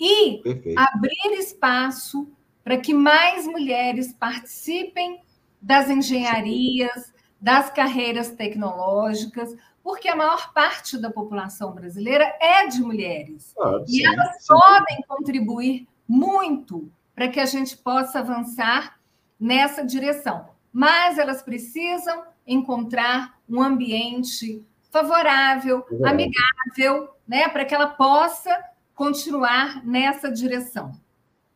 [0.00, 0.80] E Perfeito.
[0.80, 2.26] abrir espaço
[2.62, 5.20] para que mais mulheres participem
[5.60, 13.54] das engenharias, das carreiras tecnológicas, porque a maior parte da população brasileira é de mulheres.
[13.58, 14.46] Ah, e elas sim.
[14.48, 18.98] podem contribuir muito para que a gente possa avançar
[19.38, 20.48] nessa direção.
[20.72, 30.30] Mas elas precisam encontrar um ambiente favorável, amigável, né, para que ela possa continuar nessa
[30.30, 30.92] direção.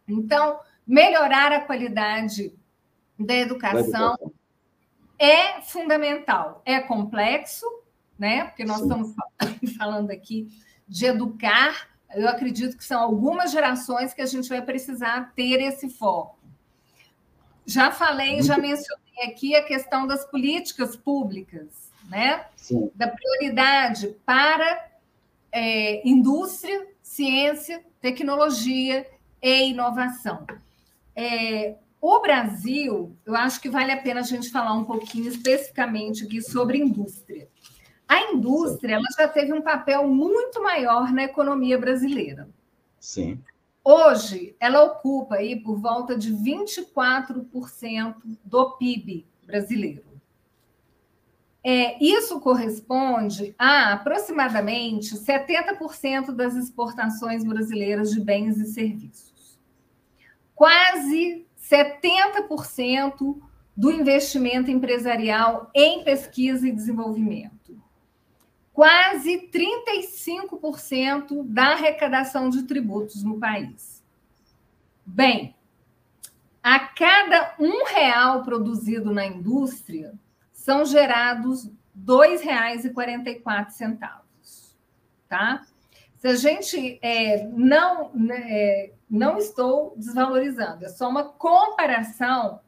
[0.06, 2.52] Então, melhorar a qualidade
[3.18, 4.16] da educação,
[5.18, 6.62] é fundamental.
[6.64, 7.66] É complexo,
[8.18, 8.44] né?
[8.44, 8.82] Porque nós Sim.
[8.84, 9.14] estamos
[9.78, 10.48] falando aqui
[10.86, 11.88] de educar.
[12.14, 16.38] Eu acredito que são algumas gerações que a gente vai precisar ter esse foco.
[17.66, 22.44] Já falei, já mencionei aqui a questão das políticas públicas, né?
[22.56, 22.90] Sim.
[22.94, 24.90] Da prioridade para
[25.50, 29.06] é, indústria, ciência, tecnologia
[29.40, 30.46] e inovação.
[31.14, 36.24] É, o Brasil, eu acho que vale a pena a gente falar um pouquinho especificamente
[36.24, 37.48] aqui sobre indústria.
[38.06, 42.48] A indústria ela já teve um papel muito maior na economia brasileira.
[43.00, 43.42] Sim.
[43.82, 50.04] Hoje, ela ocupa aí por volta de 24% do PIB brasileiro.
[51.62, 59.33] É, isso corresponde a aproximadamente 70% das exportações brasileiras de bens e serviços.
[60.54, 63.40] Quase 70%
[63.76, 67.54] do investimento empresarial em pesquisa e desenvolvimento
[68.74, 74.02] quase 35% da arrecadação de tributos no país.
[75.06, 75.54] Bem,
[76.60, 80.12] a cada um real produzido na indústria,
[80.52, 81.72] são gerados R$
[82.04, 84.24] 2,44.
[85.28, 85.64] Tá?
[86.18, 92.60] Se a gente é, não, né, é, não estou desvalorizando, é só uma comparação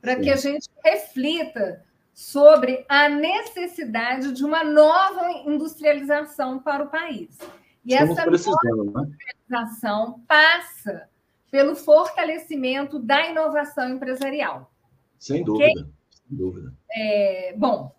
[0.00, 7.38] para que a gente reflita sobre a necessidade de uma nova industrialização para o país.
[7.84, 9.08] E Estamos essa nova né?
[9.08, 11.08] industrialização passa
[11.50, 14.72] pelo fortalecimento da inovação empresarial.
[15.18, 15.84] Sem dúvida, okay?
[16.10, 16.74] sem dúvida.
[16.92, 17.94] É, bom,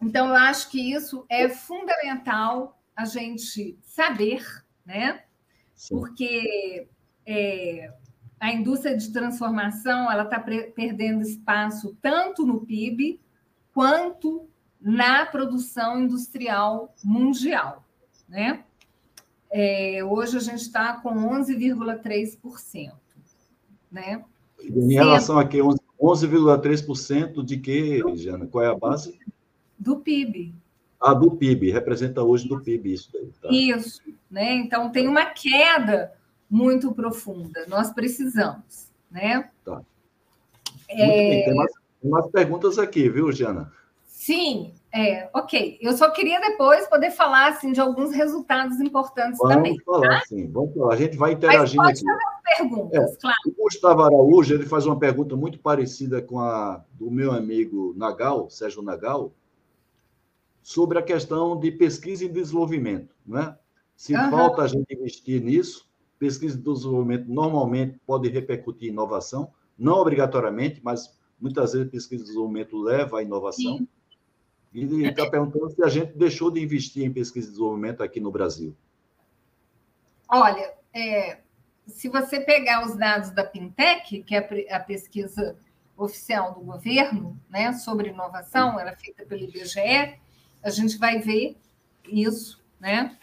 [0.00, 4.44] então eu acho que isso é fundamental a gente saber,
[4.84, 5.24] né?
[5.74, 5.98] Sim.
[5.98, 6.88] Porque
[7.26, 7.92] é,
[8.38, 13.20] a indústria de transformação ela está perdendo espaço tanto no PIB
[13.72, 14.48] quanto
[14.80, 17.84] na produção industrial mundial.
[18.28, 18.64] Né?
[19.50, 22.92] É, hoje a gente está com 11,3%.
[23.90, 24.24] Né?
[24.62, 28.46] Em relação a que 11,3% de que, Jana?
[28.46, 29.18] Qual é a base?
[29.78, 30.54] Do PIB.
[31.00, 33.32] Ah, do PIB, representa hoje do PIB isso daí.
[33.40, 33.48] Tá?
[33.50, 34.52] Isso, né?
[34.52, 36.12] Então tem uma queda
[36.50, 37.64] muito profunda.
[37.68, 39.50] Nós precisamos, né?
[39.64, 39.80] Tá.
[40.88, 41.06] É...
[41.06, 43.72] Bem, tem umas perguntas aqui, viu, Jana?
[44.04, 45.78] Sim, é, ok.
[45.80, 49.80] Eu só queria depois poder falar assim, de alguns resultados importantes vamos também.
[49.80, 50.22] Falar, tá?
[50.26, 50.94] sim, vamos falar.
[50.94, 52.22] A gente vai interagindo Mas pode aqui.
[52.22, 53.36] Fazer perguntas, é, claro.
[53.46, 58.50] O Gustavo Araújo ele faz uma pergunta muito parecida com a do meu amigo Nagal,
[58.50, 59.32] Sérgio Nagal,
[60.62, 63.14] sobre a questão de pesquisa e desenvolvimento.
[63.26, 63.56] Né?
[63.96, 64.30] Se uhum.
[64.30, 65.89] falta a gente investir nisso,
[66.20, 72.28] pesquisa de desenvolvimento normalmente pode repercutir em inovação, não obrigatoriamente, mas muitas vezes pesquisa de
[72.28, 73.78] desenvolvimento leva à inovação.
[73.78, 73.88] Sim.
[74.72, 78.30] E está perguntando se a gente deixou de investir em pesquisa de desenvolvimento aqui no
[78.30, 78.76] Brasil.
[80.28, 81.38] Olha, é,
[81.86, 85.56] se você pegar os dados da Pintec, que é a pesquisa
[85.96, 90.18] oficial do governo né, sobre inovação, ela é feita pelo IBGE,
[90.62, 91.56] a gente vai ver
[92.06, 93.16] isso, né?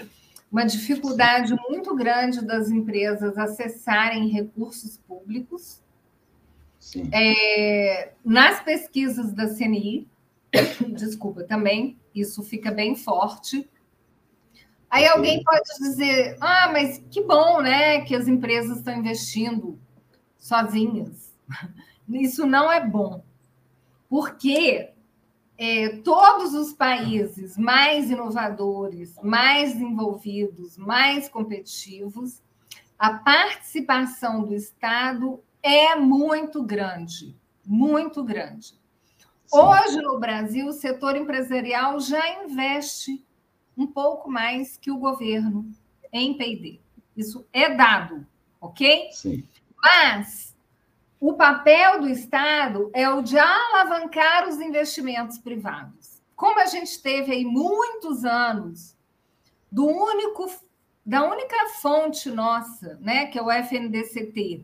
[0.51, 5.81] Uma dificuldade muito grande das empresas acessarem recursos públicos.
[7.11, 10.07] É, nas pesquisas da CNI,
[10.95, 13.69] desculpa, também, isso fica bem forte.
[14.89, 19.77] Aí alguém pode dizer: ah, mas que bom, né, que as empresas estão investindo
[20.37, 21.33] sozinhas.
[22.09, 23.21] Isso não é bom,
[24.09, 24.91] porque
[25.57, 32.41] é, todos os países mais inovadores, mais desenvolvidos, mais competitivos,
[32.97, 38.67] a participação do Estado é muito grande, muito grande.
[38.67, 39.57] Sim.
[39.57, 43.25] Hoje, no Brasil, o setor empresarial já investe
[43.77, 45.69] um pouco mais que o governo
[46.11, 46.79] em PD.
[47.15, 48.25] Isso é dado,
[48.59, 49.09] ok?
[49.11, 49.43] Sim.
[49.81, 50.55] Mas
[51.19, 56.21] o papel do Estado é o de alavancar os investimentos privados.
[56.35, 58.95] Como a gente teve aí muitos anos
[59.71, 60.47] do único
[61.03, 64.61] da única fonte nossa, né, que é o FNDCT,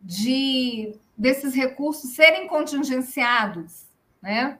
[0.00, 3.84] de desses recursos serem contingenciados,
[4.22, 4.58] né?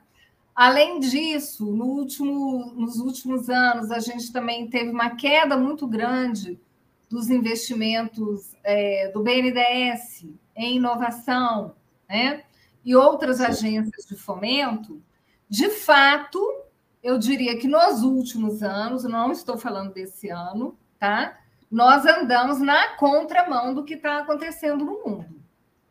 [0.55, 6.61] Além disso, no último, nos últimos anos, a gente também teve uma queda muito grande
[7.09, 10.27] dos investimentos é, do BNDES
[10.63, 11.75] em inovação,
[12.09, 12.45] né?
[12.85, 13.45] E outras Sim.
[13.45, 15.03] agências de fomento.
[15.49, 16.39] De fato,
[17.03, 21.39] eu diria que nos últimos anos, não estou falando desse ano, tá?
[21.71, 25.41] Nós andamos na contramão do que está acontecendo no mundo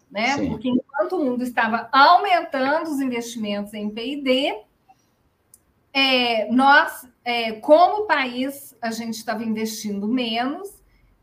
[0.10, 0.38] né?
[0.38, 0.49] Sim.
[0.49, 4.62] Porque enquanto o mundo estava aumentando os investimentos em P&D,
[5.93, 10.69] é, nós, é, como país, a gente estava investindo menos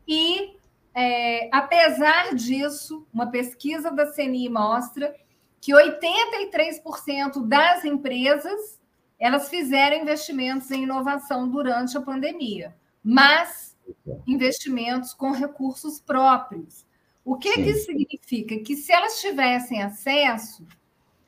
[0.07, 0.56] e,
[0.99, 5.15] é, apesar disso, uma pesquisa da CNI mostra
[5.61, 8.79] que 83% das empresas
[9.19, 13.77] elas fizeram investimentos em inovação durante a pandemia, mas
[14.25, 16.83] investimentos com recursos próprios.
[17.23, 18.57] O que, que isso significa?
[18.57, 20.65] Que se elas tivessem acesso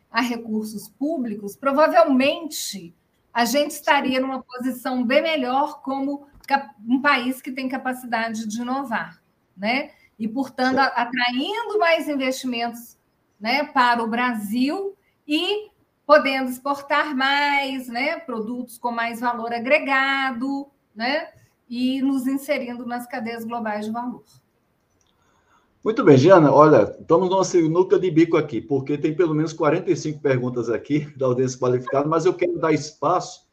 [0.10, 2.95] a recursos públicos, provavelmente
[3.32, 6.27] a gente estaria numa posição bem melhor como
[6.88, 9.18] um país que tem capacidade de inovar,
[9.59, 9.91] né?
[10.17, 12.97] E, portanto, atraindo mais investimentos
[13.39, 14.95] né, para o Brasil
[15.27, 15.69] e
[16.05, 21.29] podendo exportar mais né, produtos com mais valor agregado, né?
[21.69, 24.23] E nos inserindo nas cadeias globais de valor.
[25.83, 30.19] Muito bem, Giana, olha, estamos numa sinuca de bico aqui, porque tem pelo menos 45
[30.19, 33.47] perguntas aqui da audiência qualificada, mas eu quero dar espaço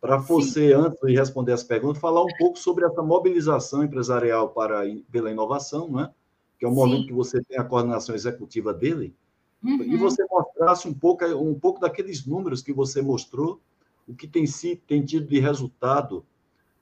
[0.00, 0.74] para você, Sim.
[0.74, 5.90] antes de responder as perguntas, falar um pouco sobre essa mobilização empresarial para, pela inovação,
[5.90, 6.10] né?
[6.58, 7.06] que é o momento Sim.
[7.08, 9.14] que você tem a coordenação executiva dele,
[9.62, 9.82] uhum.
[9.82, 13.60] e você mostrasse um pouco, um pouco daqueles números que você mostrou,
[14.08, 16.24] o que tem, se, tem tido de resultado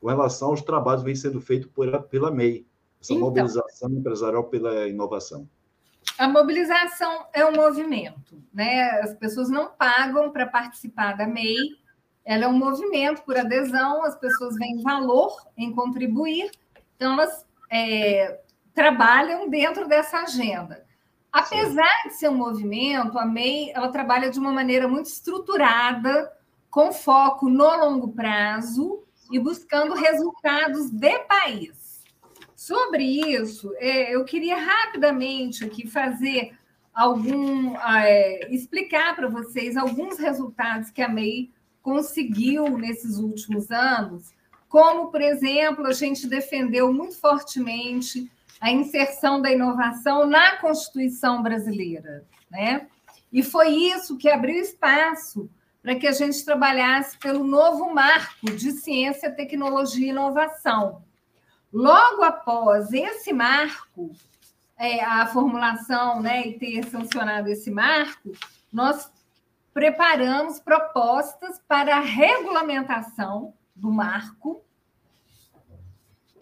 [0.00, 1.70] com relação aos trabalhos que vem sendo feitos
[2.10, 2.64] pela MEI
[3.00, 5.48] essa então, mobilização empresarial pela inovação?
[6.18, 8.90] A mobilização é um movimento, né?
[9.00, 11.56] As pessoas não pagam para participar da MEI,
[12.28, 16.50] ela é um movimento por adesão, as pessoas veem valor em contribuir,
[16.94, 18.40] então elas é,
[18.74, 20.84] trabalham dentro dessa agenda.
[21.32, 26.30] Apesar de ser um movimento, a MEI ela trabalha de uma maneira muito estruturada,
[26.68, 29.02] com foco no longo prazo
[29.32, 32.04] e buscando resultados de país.
[32.54, 36.54] Sobre isso, é, eu queria rapidamente aqui fazer
[36.92, 41.56] algum é, explicar para vocês alguns resultados que a MEI
[41.88, 44.34] conseguiu nesses últimos anos,
[44.68, 48.30] como, por exemplo, a gente defendeu muito fortemente
[48.60, 52.86] a inserção da inovação na Constituição brasileira, né?
[53.32, 55.48] E foi isso que abriu espaço
[55.82, 61.02] para que a gente trabalhasse pelo novo marco de ciência, tecnologia e inovação,
[61.72, 64.10] Logo após esse marco,
[64.78, 68.32] é, a formulação né, e ter sancionado esse marco,
[68.72, 69.10] nós
[69.78, 74.60] preparamos propostas para a regulamentação do marco.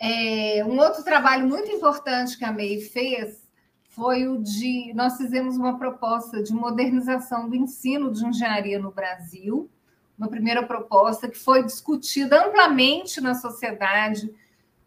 [0.00, 3.46] É, um outro trabalho muito importante que a MEI fez
[3.90, 4.90] foi o de.
[4.94, 9.70] Nós fizemos uma proposta de modernização do ensino de engenharia no Brasil,
[10.16, 14.34] uma primeira proposta que foi discutida amplamente na sociedade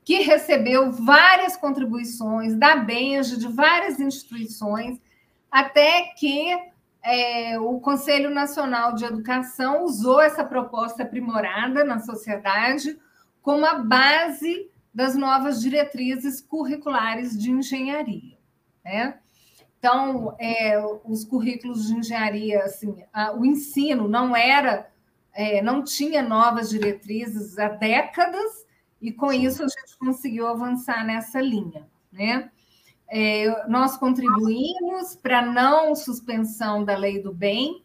[0.04, 5.00] que recebeu várias contribuições da Benja, de várias instituições,
[5.52, 6.69] até que
[7.04, 12.98] é, o Conselho Nacional de Educação usou essa proposta aprimorada na sociedade
[13.42, 18.38] como a base das novas diretrizes curriculares de engenharia.
[18.84, 19.18] Né?
[19.78, 24.92] Então, é, os currículos de engenharia, assim, a, o ensino não era,
[25.34, 28.68] é, não tinha novas diretrizes há décadas,
[29.02, 31.88] e com isso a gente conseguiu avançar nessa linha.
[32.12, 32.52] Né?
[33.12, 37.84] É, nós contribuímos para não suspensão da lei do bem,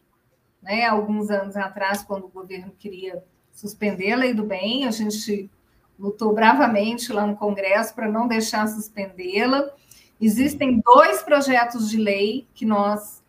[0.61, 0.85] né?
[0.85, 5.49] alguns anos atrás, quando o governo queria suspender a lei do bem, a gente
[5.97, 9.71] lutou bravamente lá no Congresso para não deixar suspendê-la.
[10.19, 13.23] Existem dois projetos de lei que nós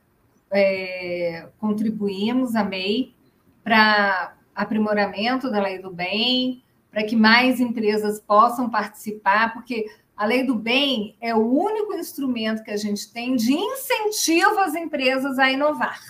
[0.50, 3.14] é, contribuímos, a MEI,
[3.64, 9.86] para aprimoramento da lei do bem, para que mais empresas possam participar, porque
[10.16, 14.74] a lei do bem é o único instrumento que a gente tem de incentivo às
[14.74, 16.00] empresas a inovar.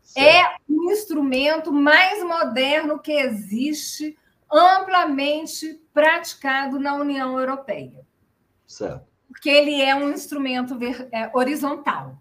[0.00, 0.26] Certo.
[0.26, 4.16] É o instrumento mais moderno que existe,
[4.52, 8.06] amplamente praticado na União Europeia.
[8.66, 10.78] Certo porque ele é um instrumento
[11.12, 12.16] é, horizontal.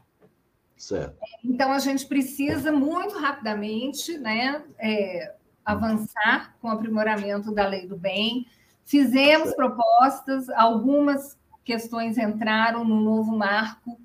[0.76, 1.16] Certo.
[1.44, 7.96] Então, a gente precisa muito rapidamente né, é, avançar com o aprimoramento da lei do
[7.96, 8.48] bem.
[8.86, 13.98] Fizemos propostas, algumas questões entraram no novo marco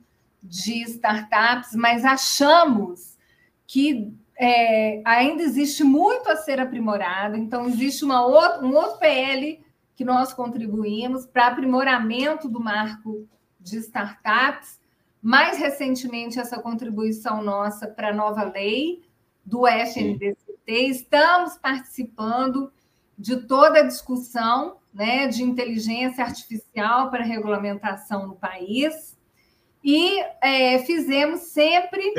[0.42, 3.16] de startups, mas achamos
[3.66, 7.36] que é, ainda existe muito a ser aprimorado.
[7.36, 9.60] Então, existe uma outra, um outro PL
[9.96, 13.26] que nós contribuímos para aprimoramento do marco
[13.58, 14.78] de startups.
[15.20, 19.02] Mais recentemente, essa contribuição nossa para a nova lei
[19.44, 20.36] do FNDCT.
[20.66, 22.72] Estamos participando
[23.18, 29.18] de toda a discussão né, de inteligência artificial para regulamentação no país
[29.82, 32.14] e é, fizemos sempre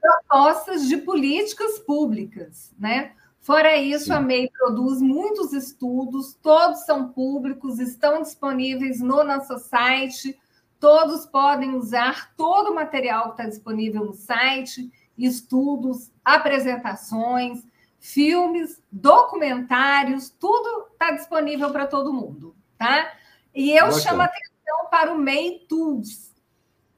[0.00, 3.12] propostas de políticas públicas, né?
[3.40, 4.12] Fora isso, Sim.
[4.12, 10.38] a MEI produz muitos estudos, todos são públicos, estão disponíveis no nosso site,
[10.78, 17.64] todos podem usar todo o material que está disponível no site, estudos, apresentações,
[18.00, 23.12] filmes, documentários, tudo está disponível para todo mundo, tá?
[23.54, 24.00] E eu Bacana.
[24.00, 26.32] chamo a atenção para o MEI Tools,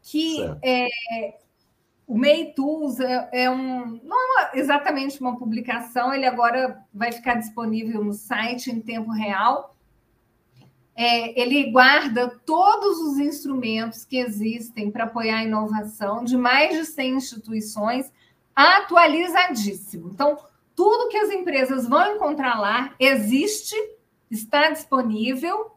[0.00, 0.88] que é,
[2.06, 7.34] o MEI Tools é, é um, não é exatamente uma publicação, ele agora vai ficar
[7.34, 9.74] disponível no site em tempo real.
[10.94, 16.84] É, ele guarda todos os instrumentos que existem para apoiar a inovação de mais de
[16.84, 18.12] 100 instituições,
[18.54, 20.10] atualizadíssimo.
[20.12, 20.36] Então,
[20.74, 23.74] tudo que as empresas vão encontrar lá existe,
[24.30, 25.70] está disponível.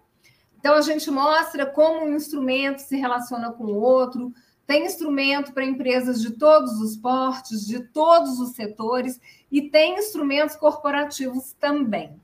[0.59, 4.33] Então, a gente mostra como um instrumento se relaciona com o outro,
[4.65, 9.19] tem instrumento para empresas de todos os portes, de todos os setores,
[9.51, 12.19] e tem instrumentos corporativos também.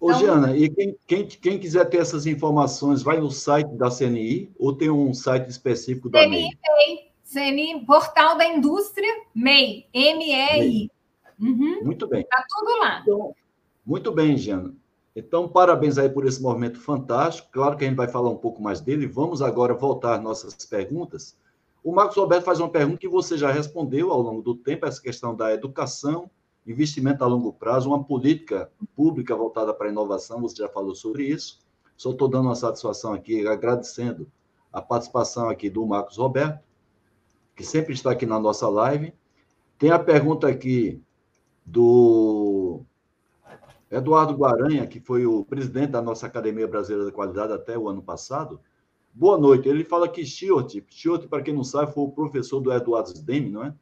[0.00, 3.88] Ô, então, Giana, e quem, quem, quem, quiser ter essas informações, vai no site da
[3.88, 7.12] CNI ou tem um site específico da CNI, MEI?
[7.22, 10.90] CNI, Portal da Indústria MEI, M-E-I.
[11.42, 11.84] Uhum.
[11.84, 12.20] Muito bem.
[12.22, 13.00] Está tudo lá.
[13.00, 13.34] Então,
[13.84, 14.72] muito bem, Giana.
[15.14, 17.48] Então, parabéns aí por esse movimento fantástico.
[17.52, 19.06] Claro que a gente vai falar um pouco mais dele.
[19.06, 21.36] Vamos agora voltar às nossas perguntas.
[21.84, 25.02] O Marcos Roberto faz uma pergunta que você já respondeu ao longo do tempo, essa
[25.02, 26.30] questão da educação,
[26.64, 31.24] investimento a longo prazo, uma política pública voltada para a inovação, você já falou sobre
[31.24, 31.58] isso.
[31.96, 34.30] Só estou dando uma satisfação aqui, agradecendo
[34.72, 36.60] a participação aqui do Marcos Roberto,
[37.54, 39.12] que sempre está aqui na nossa live.
[39.76, 41.02] Tem a pergunta aqui
[41.64, 42.82] do
[43.90, 48.02] Eduardo Guaranha, que foi o presidente da nossa Academia Brasileira da Qualidade até o ano
[48.02, 48.60] passado.
[49.12, 49.68] Boa noite.
[49.68, 53.50] Ele fala que Stewart, Stewart, para quem não sabe, foi o professor do Eduardo Sdem,
[53.50, 53.74] não é?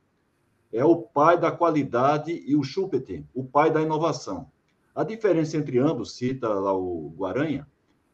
[0.72, 4.51] É o pai da qualidade e o Schumpeter, o pai da inovação.
[4.95, 7.66] A diferença entre ambos, cita lá o Guaranha,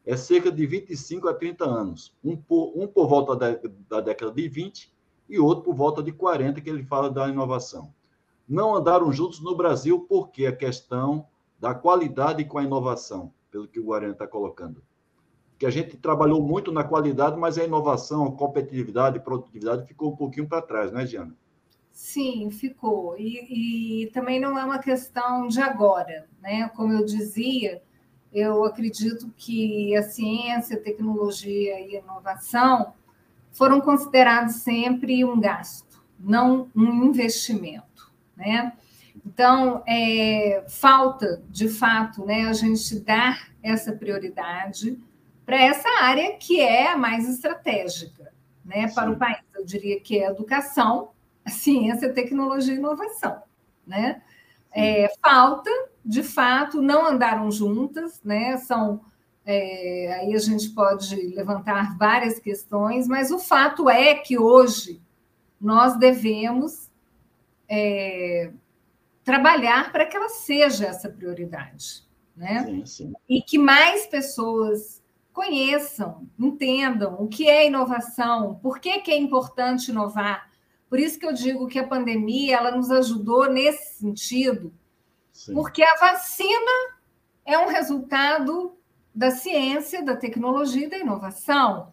[0.05, 2.15] é cerca de 25 a 30 anos.
[2.23, 3.59] Um por, um por volta da,
[3.89, 4.93] da década de 20
[5.27, 7.93] e outro por volta de 40, que ele fala da inovação.
[8.47, 11.27] Não andaram juntos no Brasil porque a questão
[11.59, 14.81] da qualidade com a inovação, pelo que o Guarani está colocando.
[15.57, 20.11] Que a gente trabalhou muito na qualidade, mas a inovação, a competitividade, a produtividade ficou
[20.11, 21.35] um pouquinho para trás, né, Giana?
[21.91, 23.17] Sim, ficou.
[23.17, 26.69] E, e, também não é uma questão de agora, né?
[26.75, 27.81] Como eu dizia,
[28.31, 32.93] eu acredito que a ciência, a tecnologia e a inovação
[33.51, 37.86] foram considerados sempre um gasto, não um investimento,
[38.37, 38.73] né?
[39.25, 44.97] Então, é, falta, de fato, né, a gente dar essa prioridade
[45.45, 48.31] para essa área que é a mais estratégica
[48.63, 49.39] né, para o país.
[49.55, 51.09] Eu diria que é a educação,
[51.43, 53.41] a ciência, tecnologia e inovação.
[53.85, 54.21] Né?
[54.71, 55.69] É, falta,
[56.05, 58.57] de fato, não andaram juntas, né?
[58.57, 59.01] São
[59.45, 65.01] é, aí a gente pode levantar várias questões, mas o fato é que hoje
[65.59, 66.91] nós devemos
[67.69, 68.51] é,
[69.23, 72.03] trabalhar para que ela seja essa prioridade,
[72.35, 72.63] né?
[72.63, 73.13] Sim, sim.
[73.27, 75.03] E que mais pessoas
[75.33, 80.49] conheçam, entendam o que é inovação, por que, que é importante inovar.
[80.89, 84.73] Por isso que eu digo que a pandemia ela nos ajudou nesse sentido,
[85.31, 85.53] sim.
[85.53, 86.97] porque a vacina
[87.45, 88.75] é um resultado
[89.13, 91.91] da ciência, da tecnologia e da inovação.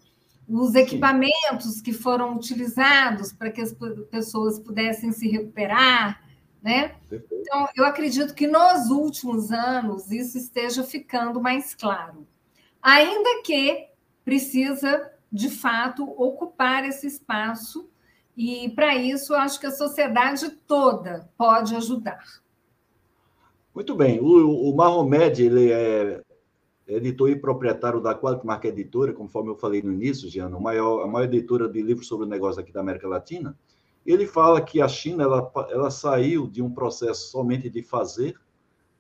[0.49, 3.75] Os equipamentos que foram utilizados para que as
[4.11, 6.23] pessoas pudessem se recuperar,
[6.63, 6.97] né?
[7.11, 12.27] Então, eu acredito que nos últimos anos isso esteja ficando mais claro.
[12.83, 13.89] Ainda que
[14.25, 17.89] precisa, de fato, ocupar esse espaço,
[18.37, 22.23] e para isso acho que a sociedade toda pode ajudar.
[23.75, 24.21] Muito bem.
[24.21, 26.21] O, o Mahomed, ele é
[26.87, 31.07] editor e proprietário da Qualimarca Editora, conforme eu falei no início, Giano, a maior, a
[31.07, 33.57] maior editora de livros sobre negócio aqui da América Latina,
[34.05, 38.39] ele fala que a China ela, ela saiu de um processo somente de fazer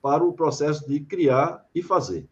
[0.00, 2.26] para o processo de criar e fazer.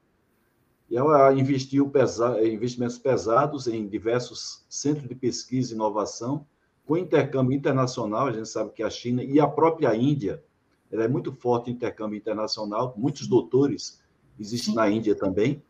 [0.89, 6.47] E ela investiu pesa, investimentos pesados em diversos centros de pesquisa e inovação,
[6.85, 8.27] com intercâmbio internacional.
[8.27, 10.43] A gente sabe que a China e a própria Índia,
[10.91, 14.02] ela é muito forte em intercâmbio internacional, muitos doutores
[14.39, 14.75] existe Sim.
[14.75, 15.63] na Índia também.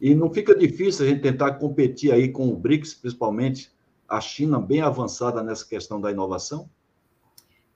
[0.00, 3.70] E não fica difícil a gente tentar competir aí com o BRICS, principalmente
[4.08, 6.68] a China bem avançada nessa questão da inovação?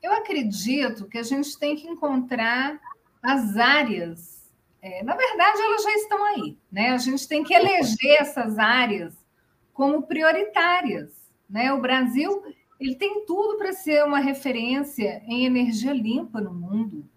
[0.03, 2.81] Eu acredito que a gente tem que encontrar
[3.23, 4.51] as áreas.
[4.83, 6.59] É, na verdade, elas já estão aí.
[6.71, 6.91] Né?
[6.91, 9.15] A gente tem que eleger essas áreas
[9.73, 11.13] como prioritárias.
[11.49, 11.73] Né?
[11.73, 12.43] O Brasil
[12.79, 17.09] ele tem tudo para ser uma referência em energia limpa no mundo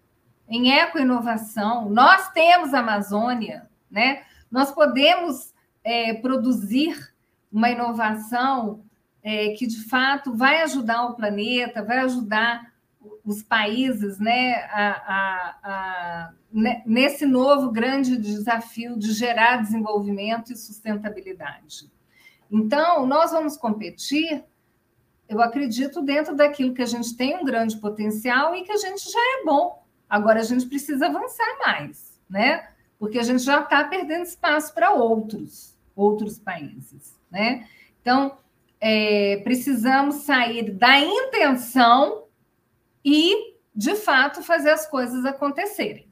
[0.50, 1.88] em ecoinovação.
[1.88, 4.22] Nós temos a Amazônia, né?
[4.50, 7.14] Nós podemos é, produzir
[7.52, 8.82] uma inovação
[9.22, 12.70] é, que de fato vai ajudar o planeta, vai ajudar
[13.24, 16.32] os países, né, a, a, a,
[16.84, 21.90] nesse novo grande desafio de gerar desenvolvimento e sustentabilidade.
[22.50, 24.44] Então, nós vamos competir,
[25.28, 29.10] eu acredito, dentro daquilo que a gente tem um grande potencial e que a gente
[29.10, 29.79] já é bom.
[30.10, 32.68] Agora a gente precisa avançar mais, né?
[32.98, 37.68] Porque a gente já está perdendo espaço para outros, outros países, né?
[38.02, 38.36] Então,
[38.80, 42.24] é, precisamos sair da intenção
[43.04, 46.10] e, de fato, fazer as coisas acontecerem.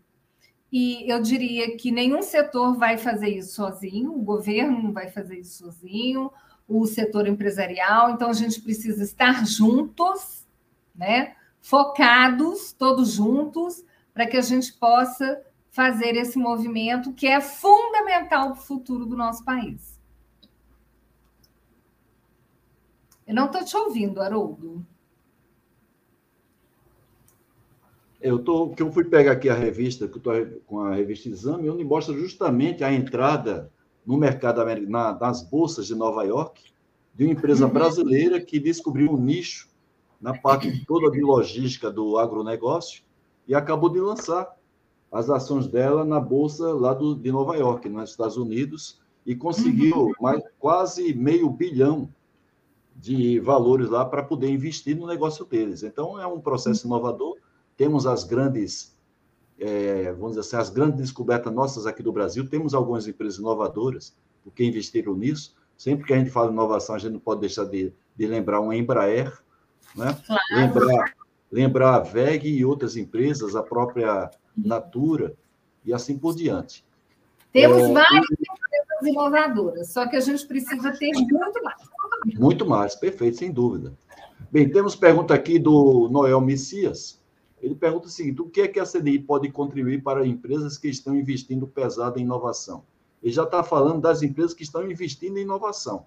[0.71, 5.39] E eu diria que nenhum setor vai fazer isso sozinho, o governo não vai fazer
[5.39, 6.31] isso sozinho,
[6.69, 10.47] o setor empresarial, então a gente precisa estar juntos,
[10.95, 11.35] né?
[11.61, 13.83] Focados, todos juntos,
[14.19, 15.41] para que a gente possa
[15.71, 19.97] fazer esse movimento que é fundamental para o futuro do nosso país.
[23.25, 24.85] Eu não estou te ouvindo, Haroldo.
[28.21, 31.29] Eu tô, que eu fui pegar aqui a revista, que eu estou com a revista
[31.29, 33.71] Exame, onde mostra justamente a entrada
[34.05, 36.61] no mercado na, nas bolsas de Nova York
[37.15, 37.73] de uma empresa uhum.
[37.73, 39.69] brasileira que descobriu um nicho
[40.21, 43.07] na parte toda de logística do agronegócio
[43.49, 44.55] e acabou de lançar
[45.11, 49.97] as ações dela na bolsa lá do, de Nova York, nos Estados Unidos, e conseguiu
[49.97, 50.13] uhum.
[50.21, 52.13] mais, quase meio bilhão
[52.95, 55.83] de valores lá para poder investir no negócio deles.
[55.83, 56.95] Então, é um processo uhum.
[56.95, 57.37] inovador.
[57.77, 58.95] Temos as grandes,
[59.59, 62.49] é, vamos dizer assim, as grandes descobertas nossas aqui do Brasil.
[62.49, 65.57] Temos algumas empresas inovadoras, porque investiram nisso.
[65.77, 68.61] Sempre que a gente fala em inovação, a gente não pode deixar de, de lembrar
[68.61, 69.33] uma Embraer,
[69.95, 70.19] né?
[70.27, 70.43] Claro.
[70.53, 71.15] Lembrar
[71.51, 75.35] lembrar a VEG e outras empresas, a própria Natura
[75.85, 76.85] e assim por diante.
[77.53, 81.83] Temos é, várias empresas inovadoras, só que a gente precisa ter muito mais.
[82.39, 83.97] Muito mais, perfeito, sem dúvida.
[84.51, 87.23] Bem, temos pergunta aqui do Noel Messias.
[87.61, 90.89] Ele pergunta o seguinte: o que é que a CDI pode contribuir para empresas que
[90.89, 92.85] estão investindo pesado em inovação?
[93.23, 96.07] Ele já está falando das empresas que estão investindo em inovação.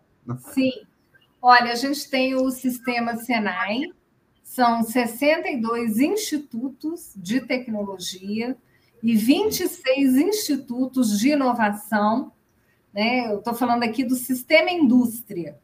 [0.53, 0.71] Sim.
[1.41, 3.91] Olha, a gente tem o sistema Senai,
[4.51, 8.57] são 62 institutos de tecnologia
[9.01, 12.33] e 26 institutos de inovação.
[12.93, 13.31] Né?
[13.31, 15.57] Eu estou falando aqui do sistema indústria.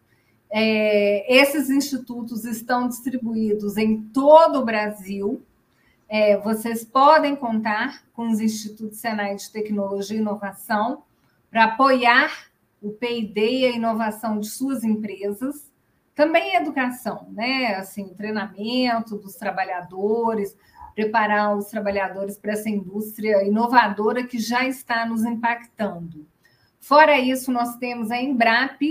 [0.50, 5.42] É, esses institutos estão distribuídos em todo o Brasil.
[6.08, 11.04] É, vocês podem contar com os institutos Senai de Tecnologia e Inovação.
[11.52, 12.48] para apoiar
[12.82, 15.70] o P&D e a inovação de suas empresas.
[16.18, 17.76] Também educação, né?
[17.76, 20.58] Assim, treinamento dos trabalhadores,
[20.96, 26.28] preparar os trabalhadores para essa indústria inovadora que já está nos impactando.
[26.80, 28.82] Fora isso, nós temos a Embrap,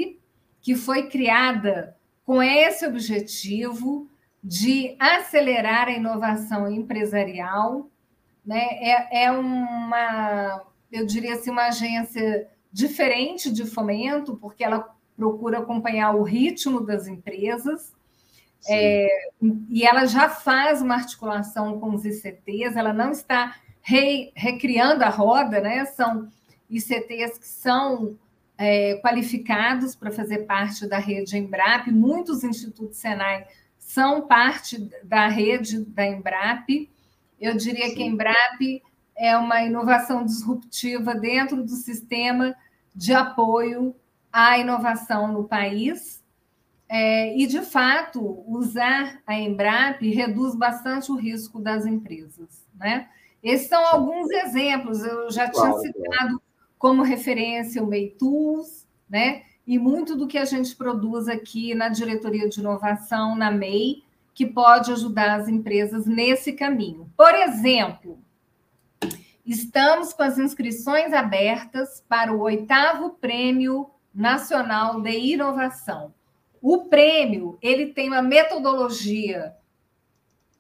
[0.61, 4.09] que foi criada com esse objetivo
[4.41, 7.91] de acelerar a inovação empresarial.
[8.45, 8.69] Né?
[8.81, 10.63] É, é uma,
[10.93, 17.07] eu diria assim, uma agência diferente de fomento, porque ela procura acompanhar o ritmo das
[17.07, 17.95] empresas.
[18.69, 19.09] É,
[19.71, 25.09] e ela já faz uma articulação com os ICTs, ela não está re, recriando a
[25.09, 25.85] roda, né?
[25.85, 26.29] São
[26.69, 28.19] ICTs que são
[28.59, 33.47] é, qualificados para fazer parte da rede Embrap, muitos institutos Senai
[33.79, 36.91] são parte da rede da Embrap.
[37.41, 37.95] Eu diria Sim.
[37.95, 38.83] que a Embrap
[39.17, 42.55] é uma inovação disruptiva dentro do sistema
[42.95, 43.95] de apoio
[44.33, 46.25] à inovação no país.
[46.89, 52.65] É, e, de fato, usar a Embrap reduz bastante o risco das empresas.
[52.75, 53.09] Né?
[53.43, 55.05] Esses são alguns exemplos.
[55.05, 56.41] Eu já tinha citado
[56.79, 59.43] como referência o MEI Tools, né?
[59.67, 64.47] e muito do que a gente produz aqui na diretoria de inovação, na MEI, que
[64.47, 67.11] pode ajudar as empresas nesse caminho.
[67.17, 68.19] Por exemplo,
[69.45, 76.15] estamos com as inscrições abertas para o oitavo Prêmio Nacional de Inovação.
[76.63, 79.55] O prêmio ele tem uma metodologia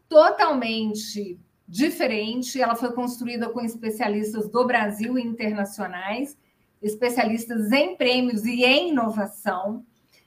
[0.07, 2.61] totalmente diferente.
[2.61, 6.37] Ela foi construída com especialistas do Brasil e internacionais,
[6.83, 9.85] especialistas em prêmios e em inovação.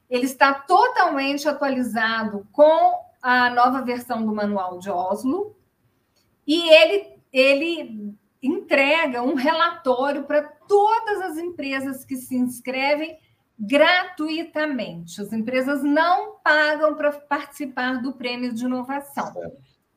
[0.09, 5.55] Ele está totalmente atualizado com a nova versão do Manual de Oslo
[6.47, 13.17] e ele, ele entrega um relatório para todas as empresas que se inscrevem
[13.59, 15.21] gratuitamente.
[15.21, 19.33] As empresas não pagam para participar do prêmio de inovação.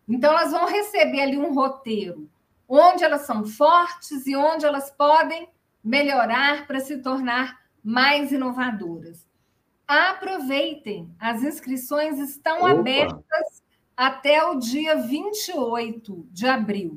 [0.09, 2.29] Então, elas vão receber ali um roteiro
[2.69, 5.49] onde elas são fortes e onde elas podem
[5.85, 9.27] melhorar para se tornar mais inovadoras.
[9.87, 12.71] Aproveitem, as inscrições estão Opa.
[12.71, 13.63] abertas
[13.97, 16.97] até o dia 28 de abril.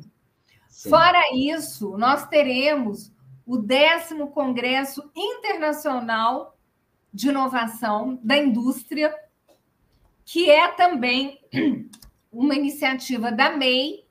[0.76, 0.90] Sim.
[0.90, 3.10] Fora isso, nós teremos
[3.48, 6.58] o décimo Congresso Internacional
[7.14, 9.16] de Inovação da Indústria,
[10.26, 11.40] que é também
[12.30, 14.06] uma iniciativa da MEI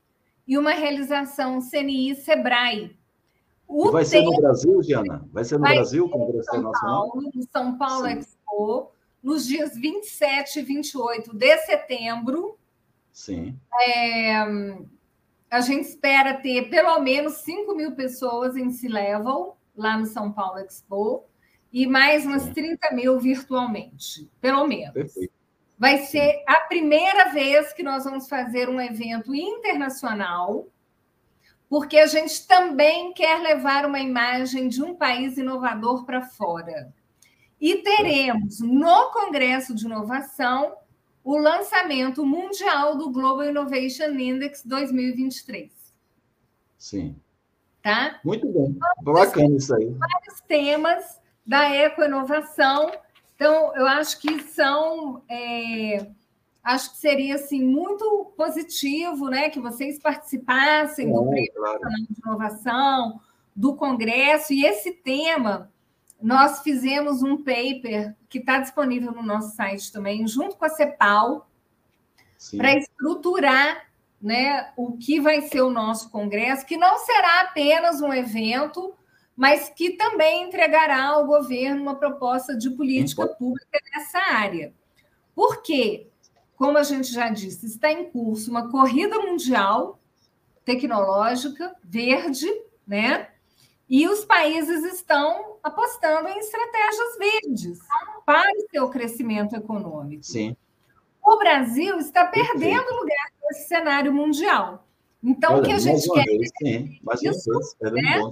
[0.47, 2.97] e uma realização CNI-SEBRAE.
[3.67, 5.23] O vai ser no Brasil, Diana?
[5.31, 7.11] Vai ser no vai Brasil o Congresso Internacional?
[7.11, 8.17] Paulo, no São Paulo Sim.
[8.17, 8.91] Expo,
[9.21, 12.57] nos dias 27 e 28 de setembro.
[13.13, 13.55] Sim.
[13.87, 14.75] É,
[15.49, 20.59] a gente espera ter pelo menos 5 mil pessoas em C-Level, lá no São Paulo
[20.59, 21.23] Expo,
[21.71, 24.93] e mais umas 30 mil virtualmente, pelo menos.
[24.93, 25.33] Perfeito.
[25.77, 30.67] Vai ser a primeira vez que nós vamos fazer um evento internacional,
[31.69, 36.93] porque a gente também quer levar uma imagem de um país inovador para fora.
[37.59, 40.77] E teremos no Congresso de Inovação
[41.25, 45.71] o lançamento mundial do Global Innovation Index 2023.
[46.77, 47.15] Sim.
[47.81, 48.19] Tá?
[48.23, 48.71] Muito bom.
[49.01, 49.89] Bacana isso aí.
[49.89, 52.91] Vários temas da ecoinovação.
[53.35, 55.23] Então, eu acho que são.
[55.27, 56.07] É,
[56.63, 61.79] acho que seria assim, muito positivo né, que vocês participassem é, do Prêmio claro.
[61.79, 63.19] Nacional de Inovação,
[63.55, 65.71] do Congresso, e esse tema
[66.25, 71.47] nós fizemos um paper que está disponível no nosso site também, junto com a CEPAL,
[72.57, 73.85] para estruturar
[74.19, 78.95] né, o que vai ser o nosso congresso, que não será apenas um evento,
[79.35, 84.73] mas que também entregará ao governo uma proposta de política pública nessa área.
[85.35, 86.07] Por quê?
[86.55, 89.99] Como a gente já disse, está em curso uma corrida mundial
[90.63, 92.47] tecnológica verde,
[92.87, 93.29] né?
[93.89, 97.79] E os países estão apostando em estratégias verdes
[98.25, 100.23] para o seu crescimento econômico.
[100.23, 100.55] Sim.
[101.23, 102.95] O Brasil está perdendo Perfeito.
[102.95, 104.87] lugar nesse cenário mundial.
[105.23, 108.29] Então, Olha, o que a gente quer vez, sim, é isso, né?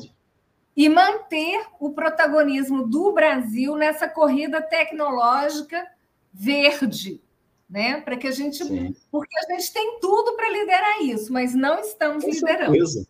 [0.75, 5.87] e manter o protagonismo do Brasil nessa corrida tecnológica
[6.31, 7.21] verde,
[7.69, 8.01] né?
[8.01, 8.95] Para que a gente, sim.
[9.11, 12.87] porque a gente tem tudo para liderar isso, mas não estamos Com liderando.
[12.87, 13.07] Certeza.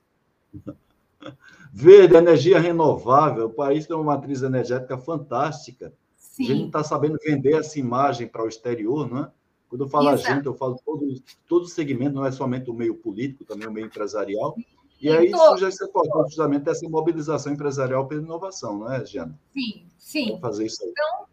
[1.76, 5.91] Verde, energia renovável, o país tem uma matriz energética fantástica.
[6.15, 6.43] Sim.
[6.43, 9.32] A gente não está sabendo vender essa imagem para o exterior, não é?
[9.67, 10.30] Quando eu falo Exato.
[10.30, 13.71] a gente, eu falo todo, todo segmento, não é somente o meio político, também o
[13.71, 14.55] meio empresarial.
[15.01, 15.38] E aí Tô...
[15.38, 19.39] surge essa questão justamente dessa mobilização empresarial pela inovação, não é, Giana?
[19.51, 20.38] Sim, sim.
[20.39, 20.91] fazer isso aí.
[20.91, 21.26] Então,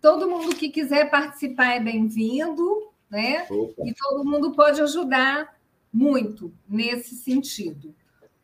[0.00, 3.46] todo mundo que quiser participar é bem-vindo, né?
[3.48, 3.84] Opa.
[3.86, 5.56] E todo mundo pode ajudar
[5.92, 7.94] muito nesse sentido.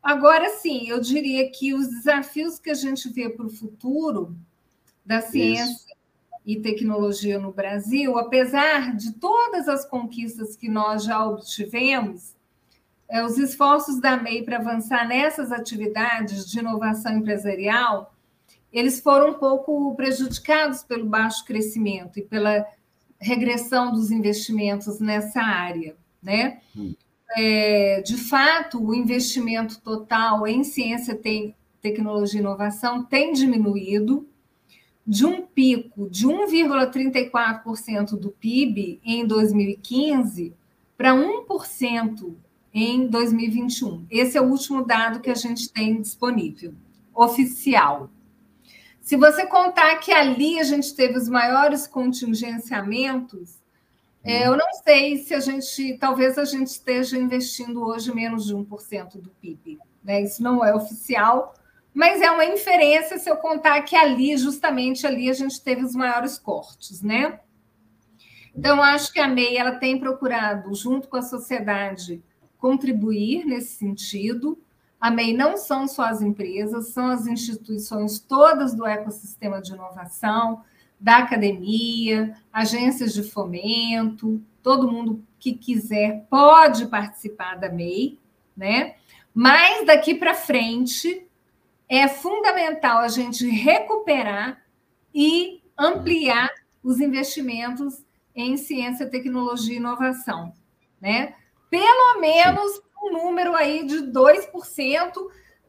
[0.04, 4.36] Agora, sim, eu diria que os desafios que a gente vê para o futuro
[5.02, 5.86] da ciência Isso.
[6.44, 12.34] e tecnologia no Brasil, apesar de todas as conquistas que nós já obtivemos,
[13.08, 18.14] é, os esforços da MEI para avançar nessas atividades de inovação empresarial,
[18.70, 22.66] eles foram um pouco prejudicados pelo baixo crescimento e pela
[23.18, 26.60] regressão dos investimentos nessa área, né?
[26.76, 26.94] Hum.
[27.36, 34.26] É, de fato, o investimento total em ciência, tem, tecnologia e inovação tem diminuído
[35.06, 40.54] de um pico de 1,34% do PIB em 2015
[40.96, 42.34] para 1%
[42.72, 44.06] em 2021.
[44.10, 46.72] Esse é o último dado que a gente tem disponível,
[47.14, 48.10] oficial.
[49.00, 53.58] Se você contar que ali a gente teve os maiores contingenciamentos,
[54.24, 58.54] é, eu não sei se a gente, talvez a gente esteja investindo hoje menos de
[58.54, 59.78] 1% do PIB.
[60.02, 60.22] Né?
[60.22, 61.54] Isso não é oficial,
[61.92, 65.94] mas é uma inferência se eu contar que ali, justamente ali, a gente teve os
[65.94, 67.38] maiores cortes, né?
[68.56, 72.22] Então, acho que a MEI ela tem procurado, junto com a sociedade,
[72.56, 74.58] contribuir nesse sentido.
[75.00, 80.62] A MEI não são só as empresas, são as instituições todas do ecossistema de inovação,
[80.98, 88.18] da academia, agências de fomento, todo mundo que quiser pode participar da MEI,
[88.56, 88.94] né?
[89.34, 91.26] Mas daqui para frente
[91.88, 94.62] é fundamental a gente recuperar
[95.14, 96.50] e ampliar
[96.82, 98.02] os investimentos
[98.34, 100.52] em ciência, tecnologia e inovação,
[101.00, 101.34] né?
[101.74, 105.12] pelo menos um número aí de 2%,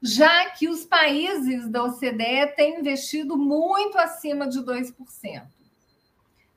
[0.06, 4.94] já que os países da OCDE têm investido muito acima de 2%.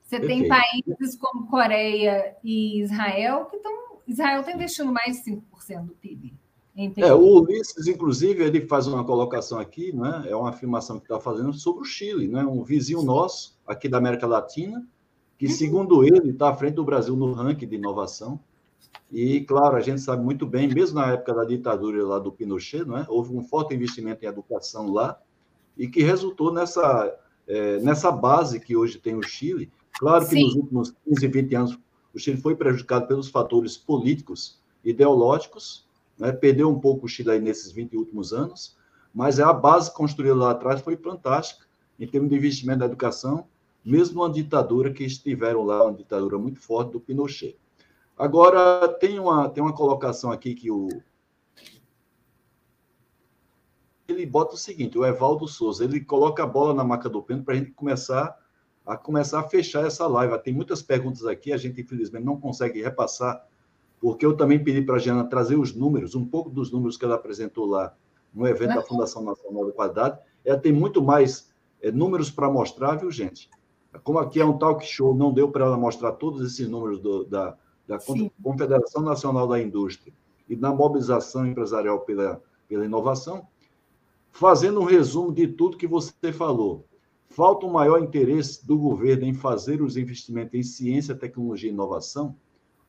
[0.05, 3.73] Você tem países como Coreia e Israel que estão.
[4.07, 6.35] Israel está investindo mais de 5% do PIB.
[6.97, 10.27] É, o Ulisses, inclusive, ele faz uma colocação aqui, né?
[10.29, 12.45] é uma afirmação que está fazendo sobre o Chile, né?
[12.45, 14.87] um vizinho nosso aqui da América Latina,
[15.37, 15.53] que, uhum.
[15.53, 18.39] segundo ele, está à frente do Brasil no ranking de inovação.
[19.11, 22.85] E, claro, a gente sabe muito bem, mesmo na época da ditadura lá do Pinochet,
[22.85, 23.07] não é?
[23.09, 25.19] houve um forte investimento em educação lá,
[25.77, 27.15] e que resultou nessa,
[27.47, 29.71] é, nessa base que hoje tem o Chile.
[29.99, 30.45] Claro que Sim.
[30.45, 31.79] nos últimos 15, 20 anos,
[32.15, 35.87] o Chile foi prejudicado pelos fatores políticos, ideológicos,
[36.19, 36.33] né?
[36.33, 38.77] perdeu um pouco o Chile aí nesses 20 últimos anos,
[39.15, 41.67] mas a base construída lá atrás foi fantástica,
[41.99, 43.47] em termos de investimento na educação,
[43.85, 47.57] mesmo uma ditadura que estiveram lá, uma ditadura muito forte do Pinochet.
[48.19, 50.89] Agora, tem uma, tem uma colocação aqui que o.
[54.09, 57.45] Ele bota o seguinte, o Evaldo Souza, ele coloca a bola na maca do pênalti
[57.45, 58.37] para a gente começar
[58.89, 60.39] a começar a fechar essa live.
[60.39, 63.47] Tem muitas perguntas aqui, a gente infelizmente não consegue repassar,
[64.01, 67.05] porque eu também pedi para a Jana trazer os números, um pouco dos números que
[67.05, 67.95] ela apresentou lá
[68.33, 70.19] no evento da Fundação Nacional da Qualidade.
[70.43, 71.53] Ela tem muito mais
[71.83, 73.51] é, números para mostrar, viu, gente?
[74.03, 77.25] Como aqui é um talk show, não deu para ela mostrar todos esses números do,
[77.25, 77.59] da,
[77.89, 78.31] da Sim.
[78.43, 80.13] Confederação Nacional da Indústria
[80.47, 83.49] e da mobilização empresarial pela, pela inovação,
[84.31, 86.85] fazendo um resumo de tudo que você falou.
[87.31, 92.37] Falta um maior interesse do governo em fazer os investimentos em ciência, tecnologia e inovação.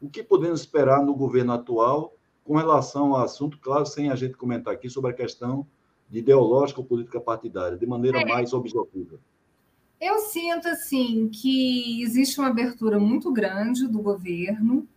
[0.02, 4.36] O que podemos esperar no governo atual com relação ao assunto, claro, sem a gente
[4.36, 5.66] comentar aqui sobre a questão
[6.10, 8.26] de ideológica ou política partidária, de maneira é.
[8.26, 9.20] mais objetiva?
[10.00, 14.88] Eu sinto assim que existe uma abertura muito grande do governo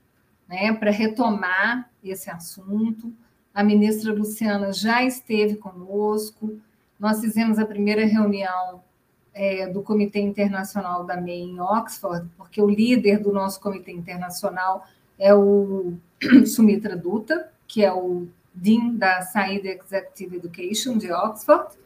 [0.52, 3.10] né, para retomar esse assunto.
[3.54, 6.60] A ministra Luciana já esteve conosco.
[7.00, 8.82] Nós fizemos a primeira reunião
[9.32, 14.86] é, do Comitê Internacional da MEI em Oxford, porque o líder do nosso Comitê Internacional
[15.18, 15.94] é o
[16.46, 21.78] Sumitra Dutta, que é o Dean da Saída Executive Education de Oxford.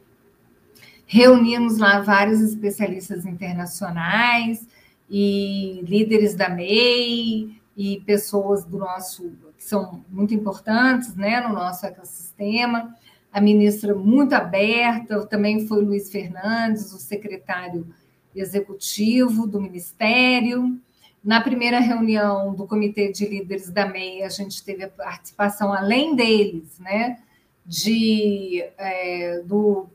[1.05, 4.67] Reunimos lá vários especialistas internacionais
[5.09, 11.85] e líderes da MEI e pessoas do nosso que são muito importantes, né, no nosso
[11.85, 12.95] ecossistema.
[13.31, 17.87] A ministra muito aberta, também foi Luiz Fernandes, o secretário
[18.35, 20.79] executivo do ministério.
[21.23, 26.15] Na primeira reunião do Comitê de Líderes da MEI, a gente teve a participação, além
[26.15, 27.19] deles, né,
[27.65, 29.87] de, é, do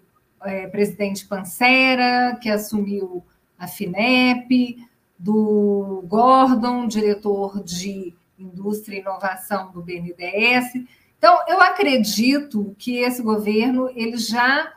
[0.44, 3.24] é, presidente Pancera, que assumiu
[3.58, 4.76] a FINEP,
[5.22, 10.84] do Gordon, diretor de Indústria e Inovação do BNDES.
[11.16, 14.72] Então, eu acredito que esse governo ele já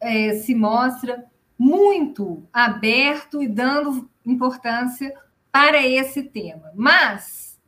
[0.00, 1.24] é, se mostra
[1.58, 5.12] muito aberto e dando importância
[5.50, 6.70] para esse tema.
[6.76, 7.58] Mas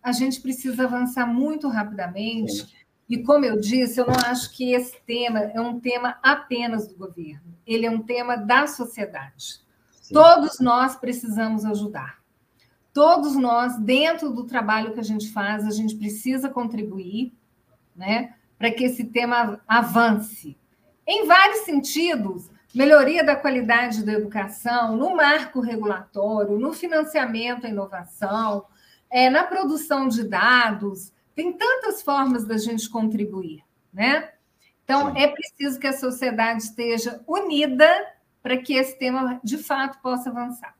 [0.00, 2.52] a gente precisa avançar muito rapidamente.
[2.52, 2.68] Sim.
[3.08, 6.94] E, como eu disse, eu não acho que esse tema é um tema apenas do
[6.94, 9.63] governo, ele é um tema da sociedade.
[10.04, 10.12] Sim.
[10.12, 12.18] Todos nós precisamos ajudar.
[12.92, 17.32] Todos nós, dentro do trabalho que a gente faz, a gente precisa contribuir
[17.96, 20.58] né, para que esse tema avance.
[21.06, 28.66] Em vários sentidos, melhoria da qualidade da educação, no marco regulatório, no financiamento à inovação,
[29.10, 34.32] é, na produção de dados, tem tantas formas da gente contribuir, né?
[34.84, 35.22] Então, Sim.
[35.22, 37.88] é preciso que a sociedade esteja unida
[38.44, 40.76] para que esse tema, de fato, possa avançar.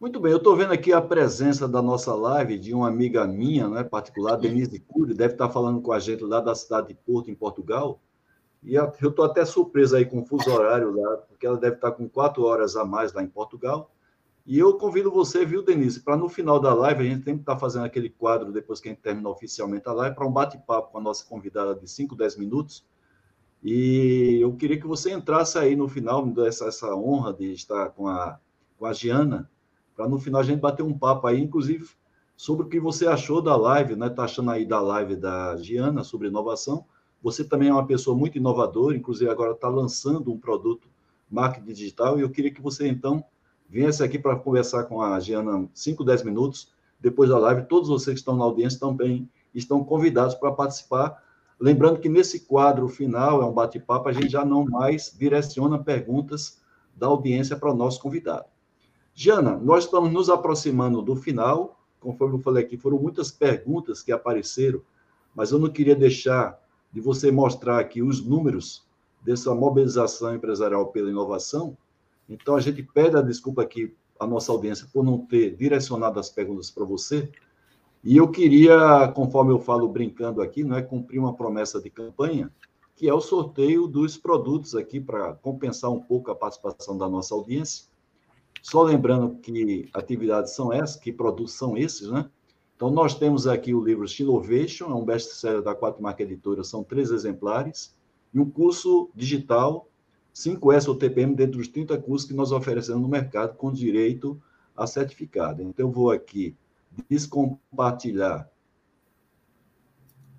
[0.00, 3.68] Muito bem, eu estou vendo aqui a presença da nossa live de uma amiga minha,
[3.68, 7.30] né, particular, Denise Cury, deve estar falando com a gente lá da cidade de Porto,
[7.30, 8.00] em Portugal.
[8.62, 11.92] E eu estou até surpresa aí com o fuso horário lá, porque ela deve estar
[11.92, 13.90] com quatro horas a mais lá em Portugal.
[14.46, 17.42] E eu convido você, viu, Denise, para no final da live, a gente tem que
[17.42, 20.90] estar fazendo aquele quadro, depois que a gente terminar oficialmente a live, para um bate-papo
[20.90, 22.82] com a nossa convidada de 5, 10 minutos.
[23.62, 27.90] E eu queria que você entrasse aí no final, me desse essa honra de estar
[27.90, 28.38] com a,
[28.78, 29.50] com a Giana,
[29.94, 31.88] para no final a gente bater um papo aí, inclusive,
[32.36, 34.06] sobre o que você achou da live, né?
[34.06, 36.86] Está achando aí da live da Giana sobre inovação
[37.22, 40.88] você também é uma pessoa muito inovadora, inclusive agora está lançando um produto
[41.30, 43.22] marketing digital, e eu queria que você, então,
[43.68, 47.66] viesse aqui para conversar com a Giana 5, 10 minutos, depois da live.
[47.66, 51.22] Todos vocês que estão na audiência também estão convidados para participar.
[51.60, 56.58] Lembrando que nesse quadro final, é um bate-papo, a gente já não mais direciona perguntas
[56.96, 58.46] da audiência para o nosso convidado.
[59.14, 64.10] Jana, nós estamos nos aproximando do final, conforme eu falei aqui, foram muitas perguntas que
[64.10, 64.80] apareceram,
[65.34, 66.58] mas eu não queria deixar
[66.90, 68.86] de você mostrar aqui os números
[69.20, 71.76] dessa mobilização empresarial pela inovação.
[72.26, 76.30] Então, a gente pede a desculpa aqui à nossa audiência por não ter direcionado as
[76.30, 77.30] perguntas para você.
[78.02, 82.50] E eu queria, conforme eu falo brincando aqui, não é cumprir uma promessa de campanha,
[82.96, 87.34] que é o sorteio dos produtos aqui para compensar um pouco a participação da nossa
[87.34, 87.86] audiência.
[88.62, 92.28] Só lembrando que atividades são essas, que produtos são esses, né?
[92.74, 96.82] Então, nós temos aqui o livro Innovation, é um best-seller da Quatro Marca Editora, são
[96.82, 97.94] três exemplares,
[98.32, 99.86] e um curso digital
[100.34, 104.40] 5S ou TPM dentro dos 30 cursos que nós oferecemos no mercado com direito
[104.74, 105.62] a certificado.
[105.62, 106.56] Então, eu vou aqui
[107.08, 108.50] descompartilhar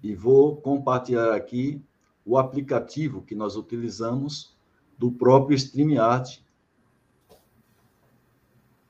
[0.03, 1.81] e vou compartilhar aqui
[2.25, 4.55] o aplicativo que nós utilizamos
[4.97, 6.43] do próprio StreamYard.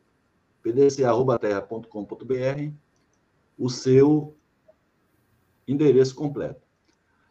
[0.62, 2.74] pdca.terra.com.br
[3.58, 4.36] o seu
[5.68, 6.62] endereço completo.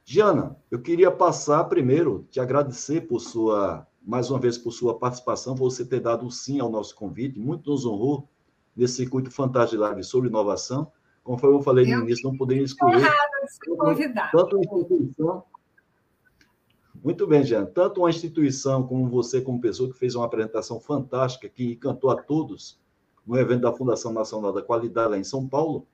[0.04, 5.54] Giana, eu queria passar primeiro, te agradecer por sua mais uma vez por sua participação,
[5.54, 8.26] você ter dado o sim ao nosso convite, muito nos honrou
[8.74, 10.90] nesse circuito fantástico de live sobre inovação.
[11.22, 13.06] Conforme eu falei no início, não poderia escolher.
[14.32, 15.44] Tanto uma instituição.
[17.02, 17.66] Muito bem, Jean.
[17.66, 22.16] Tanto uma instituição como você, como pessoa, que fez uma apresentação fantástica, que encantou a
[22.16, 22.78] todos
[23.26, 25.86] no evento da Fundação Nacional da Qualidade lá em São Paulo.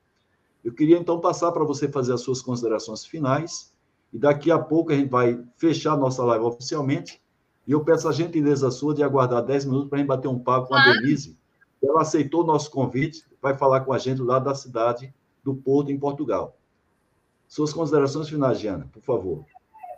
[0.64, 3.74] Eu queria então passar para você fazer as suas considerações finais.
[4.12, 7.20] E daqui a pouco a gente vai fechar a nossa live oficialmente
[7.66, 10.38] e eu peço a gentileza sua de aguardar 10 minutos para a gente bater um
[10.38, 11.36] papo com a Denise,
[11.82, 15.90] ela aceitou o nosso convite, vai falar com a gente lá da cidade do Porto,
[15.90, 16.57] em Portugal.
[17.48, 19.44] Suas considerações finais, Diana, por favor.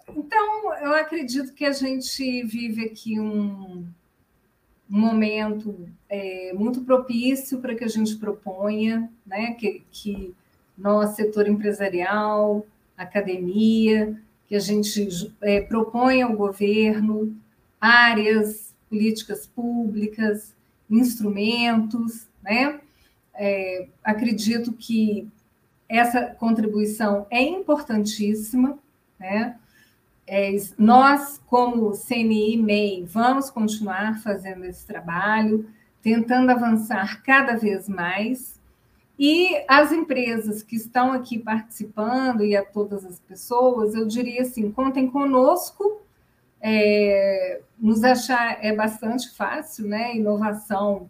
[0.08, 0.55] Então,
[0.86, 3.86] eu acredito que a gente vive aqui um,
[4.90, 10.34] um momento é, muito propício para que a gente proponha, né, que, que
[10.78, 12.64] nosso setor empresarial,
[12.96, 14.16] academia,
[14.46, 17.36] que a gente é, proponha ao governo
[17.80, 20.54] áreas, políticas públicas,
[20.88, 22.80] instrumentos, né?
[23.34, 25.28] É, acredito que
[25.88, 28.78] essa contribuição é importantíssima,
[29.18, 29.58] né?
[30.26, 35.68] É, nós, como CNI MEI, vamos continuar fazendo esse trabalho,
[36.02, 38.60] tentando avançar cada vez mais.
[39.18, 44.70] E as empresas que estão aqui participando e a todas as pessoas, eu diria assim:
[44.70, 46.00] contem conosco.
[46.60, 50.16] É, nos achar é bastante fácil, né?
[50.16, 51.08] Inovação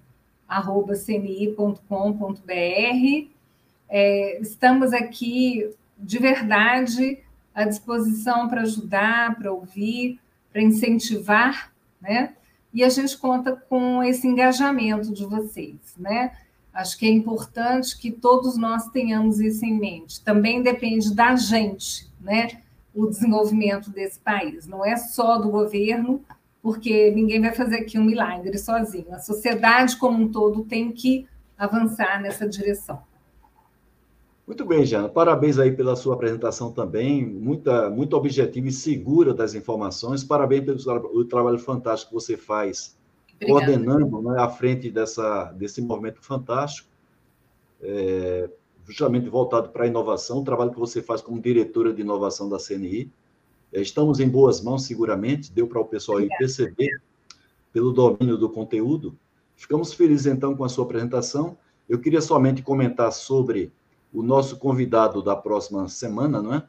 [0.49, 2.37] cni.com.br.
[3.89, 7.19] É, estamos aqui de verdade
[7.57, 10.21] à disposição para ajudar, para ouvir,
[10.53, 12.35] para incentivar, né?
[12.73, 16.33] E a gente conta com esse engajamento de vocês, né?
[16.75, 20.23] Acho que é importante que todos nós tenhamos isso em mente.
[20.23, 22.61] Também depende da gente, né?
[22.95, 24.67] O desenvolvimento desse país.
[24.67, 26.23] Não é só do governo,
[26.61, 29.15] porque ninguém vai fazer aqui um milagre sozinho.
[29.15, 31.27] A sociedade como um todo tem que
[31.57, 33.03] avançar nessa direção.
[34.47, 35.09] Muito bem, Jana.
[35.09, 40.23] Parabéns aí pela sua apresentação também, muita, muito objetiva e segura das informações.
[40.23, 42.97] Parabéns pelo trabalho fantástico que você faz,
[43.35, 43.67] Obrigada.
[43.67, 46.89] coordenando né, à frente dessa, desse movimento fantástico,
[47.83, 48.49] é,
[48.87, 52.59] justamente voltado para a inovação, o trabalho que você faz como diretora de inovação da
[52.59, 53.11] CNI.
[53.73, 57.03] É, estamos em boas mãos, seguramente, deu para o pessoal aí perceber
[57.73, 59.19] pelo domínio do conteúdo.
[59.57, 61.59] Ficamos felizes, então, com a sua apresentação.
[61.89, 63.73] Eu queria somente comentar sobre
[64.17, 66.67] o nosso convidado da próxima semana, não é?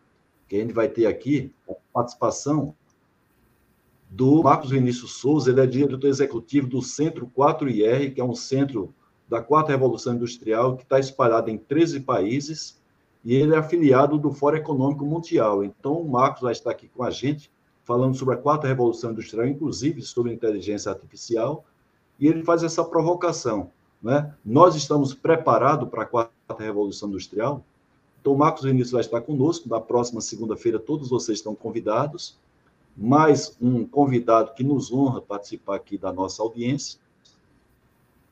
[0.50, 2.76] Que a gente vai ter aqui a participação
[4.10, 8.94] do Marcos Vinícius Souza, ele é diretor executivo do Centro 4IR, que é um centro
[9.30, 12.82] da Quarta Revolução Industrial, que está espalhado em 13 países,
[13.24, 15.64] e ele é afiliado do Fórum Econômico Mundial.
[15.64, 17.50] Então, o Marcos vai estar aqui com a gente,
[17.86, 21.64] falando sobre a Quarta Revolução Industrial, inclusive sobre inteligência artificial,
[22.20, 23.72] e ele faz essa provocação.
[24.02, 24.34] Né?
[24.46, 27.64] Nós estamos preparados para a quarta revolução industrial.
[28.22, 29.70] Então, o Marcos Vinícius vai estar conosco.
[29.70, 32.38] Na próxima segunda-feira, todos vocês estão convidados.
[32.96, 37.00] Mais um convidado que nos honra participar aqui da nossa audiência.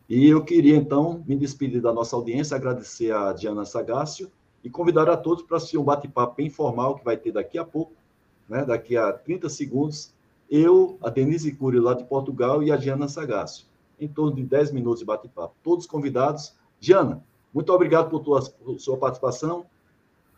[0.07, 4.31] E eu queria, então, me despedir da nossa audiência, agradecer a Diana Sagácio
[4.63, 7.93] e convidar a todos para assistir um bate-papo informal que vai ter daqui a pouco,
[8.47, 8.63] né?
[8.65, 10.13] daqui a 30 segundos,
[10.49, 13.65] eu, a Denise Cury, lá de Portugal, e a Diana Sagácio
[13.99, 15.55] em torno de 10 minutos de bate-papo.
[15.63, 16.55] Todos convidados.
[16.79, 17.23] Diana,
[17.53, 19.65] muito obrigado por, tua, por sua participação.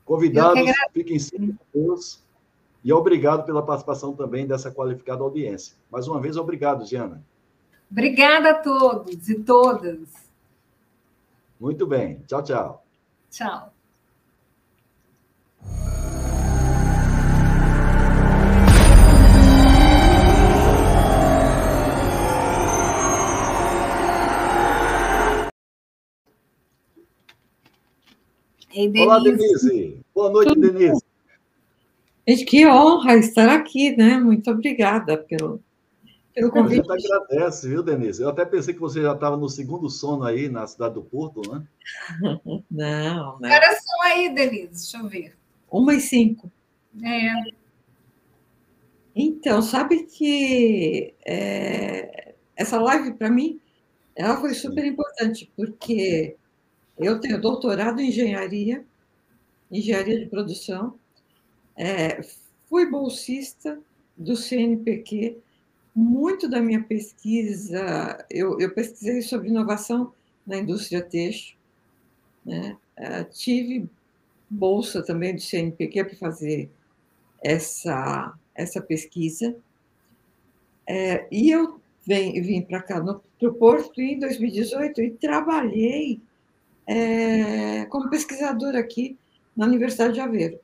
[0.06, 0.62] Convidados,
[0.94, 2.24] fiquem sempre todos.
[2.84, 5.76] E obrigado pela participação também dessa qualificada audiência.
[5.92, 7.24] Mais uma vez, obrigado, Diana.
[7.92, 10.10] Obrigada a todos e todas.
[11.60, 12.22] Muito bem.
[12.28, 12.86] Tchau, tchau.
[13.30, 13.77] Tchau.
[28.78, 29.08] Ei, Denise.
[29.08, 30.00] Olá, Denise.
[30.14, 31.04] Boa noite, Tudo Denise.
[32.28, 34.20] Gente, que honra estar aqui, né?
[34.20, 35.60] Muito obrigada pelo,
[36.32, 36.88] pelo convite.
[36.92, 38.22] A gente agradece, viu, Denise?
[38.22, 41.42] Eu até pensei que você já estava no segundo sono aí na cidade do Porto,
[41.52, 41.66] né?
[42.70, 43.50] Não, não.
[43.50, 45.36] Era só aí, Denise, deixa eu ver.
[45.72, 46.52] Uma e cinco.
[47.04, 47.32] É.
[49.16, 53.60] Então, sabe que é, essa live, para mim,
[54.16, 56.36] ela foi super importante, porque
[56.98, 58.84] eu tenho doutorado em engenharia,
[59.72, 60.98] engenharia de produção,
[61.76, 62.22] é,
[62.68, 63.80] fui bolsista
[64.16, 65.38] do CNPq.
[65.96, 70.14] Muito da minha pesquisa, eu, eu pesquisei sobre inovação
[70.46, 71.58] na indústria têxtil,
[72.46, 72.78] né?
[72.96, 73.88] É, tive
[74.50, 76.70] bolsa também do CNPq para fazer
[77.44, 79.56] essa, essa pesquisa.
[80.86, 86.22] É, e eu vim, vim para cá, para o Porto, em 2018, e trabalhei
[86.88, 89.18] é, como pesquisadora aqui
[89.56, 90.60] na Universidade de Aveiro.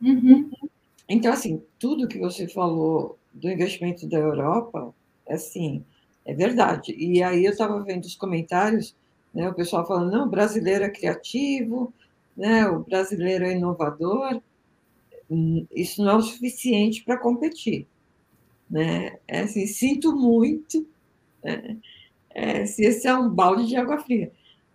[0.00, 0.50] Uhum.
[1.08, 4.94] Então, assim, tudo que você falou do investimento da Europa,
[5.28, 5.84] assim,
[6.24, 6.94] é verdade.
[6.96, 8.94] E aí eu estava vendo os comentários,
[9.34, 11.92] né, o pessoal falando, não, o brasileiro é criativo,
[12.36, 14.40] né, o brasileiro é inovador.
[15.30, 17.86] Hum, isso não é o suficiente para competir.
[18.70, 19.18] Né?
[19.28, 20.86] É assim, sinto muito,
[21.42, 21.76] né?
[22.30, 24.32] é, se esse é um balde de água fria.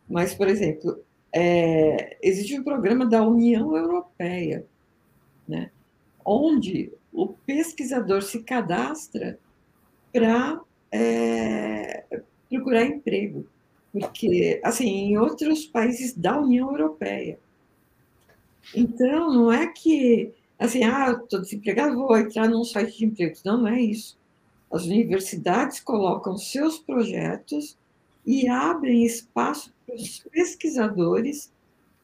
[0.09, 1.03] Mas, por exemplo,
[1.33, 4.65] é, existe um programa da União Europeia,
[5.47, 5.69] né,
[6.23, 9.39] onde o pesquisador se cadastra
[10.13, 12.03] para é,
[12.49, 13.45] procurar emprego,
[13.91, 17.39] porque, assim, em outros países da União Europeia.
[18.75, 23.43] Então, não é que, assim, ah, estou desempregado, vou entrar num site de empregos.
[23.43, 24.17] Não, não é isso.
[24.71, 27.77] As universidades colocam seus projetos
[28.27, 31.49] e abrem espaço para os pesquisadores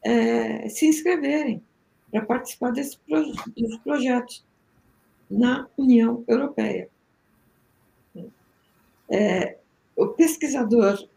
[0.02, 1.62] é, se inscreverem
[2.10, 2.98] para participar desse,
[3.58, 4.46] dos projetos
[5.30, 6.88] na União Europeia.
[9.10, 9.58] É,
[9.98, 11.08] o pesquisador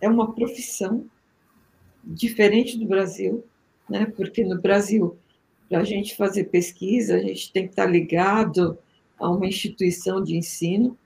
[0.00, 1.06] é uma profissão
[2.02, 3.44] diferente do Brasil,
[3.88, 4.06] né?
[4.16, 5.16] porque no Brasil,
[5.68, 8.76] para a gente fazer pesquisa, a gente tem que estar ligado
[9.18, 10.98] a uma instituição de ensino,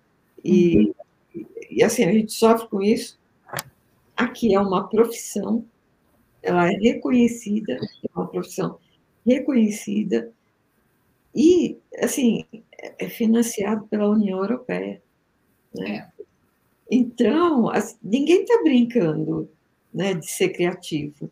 [0.42, 0.92] e,
[1.34, 1.44] uhum.
[1.70, 3.19] e assim, a gente sofre com isso.
[4.20, 5.64] Aqui é uma profissão,
[6.42, 8.78] ela é reconhecida, é uma profissão
[9.26, 10.30] reconhecida,
[11.34, 12.44] e, assim,
[12.98, 15.00] é financiado pela União Europeia.
[15.74, 15.96] Né?
[15.96, 16.24] É.
[16.90, 19.48] Então, assim, ninguém está brincando
[19.94, 21.30] né, de ser criativo.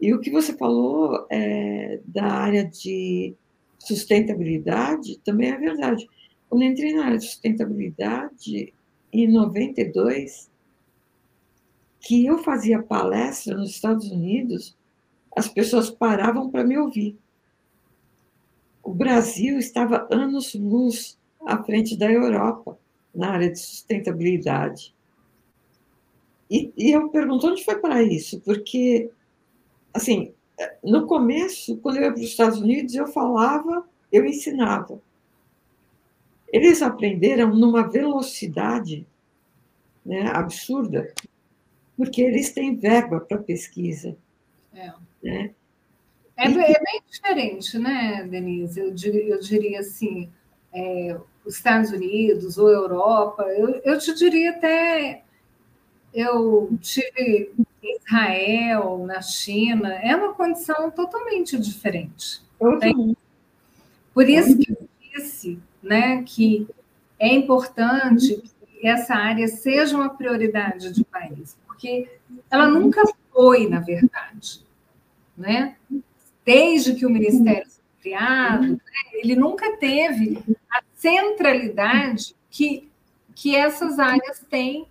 [0.00, 3.36] E o que você falou é, da área de
[3.78, 6.08] sustentabilidade também é verdade.
[6.48, 8.74] Quando entrei na área de sustentabilidade,
[9.12, 10.50] em 92,
[12.06, 14.76] que eu fazia palestra nos Estados Unidos,
[15.34, 17.18] as pessoas paravam para me ouvir.
[18.80, 22.78] O Brasil estava anos-luz à frente da Europa
[23.12, 24.94] na área de sustentabilidade.
[26.48, 29.10] E, e eu pergunto onde foi para isso, porque,
[29.92, 30.32] assim,
[30.84, 35.02] no começo, quando eu ia para os Estados Unidos, eu falava, eu ensinava.
[36.52, 39.04] Eles aprenderam numa velocidade
[40.04, 41.12] né, absurda,
[41.96, 44.16] porque eles têm verba para pesquisa.
[44.74, 44.92] É.
[45.22, 45.50] Né?
[46.36, 48.78] É, é, bem diferente, né, Denise?
[48.78, 50.28] Eu, eu diria assim,
[50.72, 55.22] é, os Estados Unidos ou Europa, eu, eu te diria até,
[56.12, 62.42] eu tive Israel, na China, é uma condição totalmente diferente.
[64.12, 66.68] Por isso que eu disse né, que
[67.18, 68.42] é importante
[68.80, 72.08] que essa área seja uma prioridade de país, porque
[72.50, 74.64] ela nunca foi, na verdade.
[75.36, 75.76] Né?
[76.44, 78.78] Desde que o Ministério foi criado, né,
[79.12, 82.88] ele nunca teve a centralidade que,
[83.34, 84.88] que essas áreas têm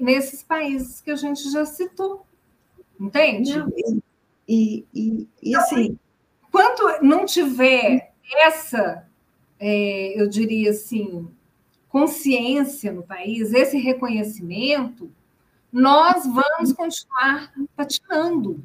[0.00, 2.24] nesses países que a gente já citou.
[2.98, 3.52] Entende?
[4.48, 5.98] e, e, e assim.
[6.50, 9.06] Quanto não tiver essa
[9.60, 11.28] é, eu diria assim,
[11.90, 15.10] consciência no país, esse reconhecimento,
[15.72, 18.62] nós vamos continuar patinando.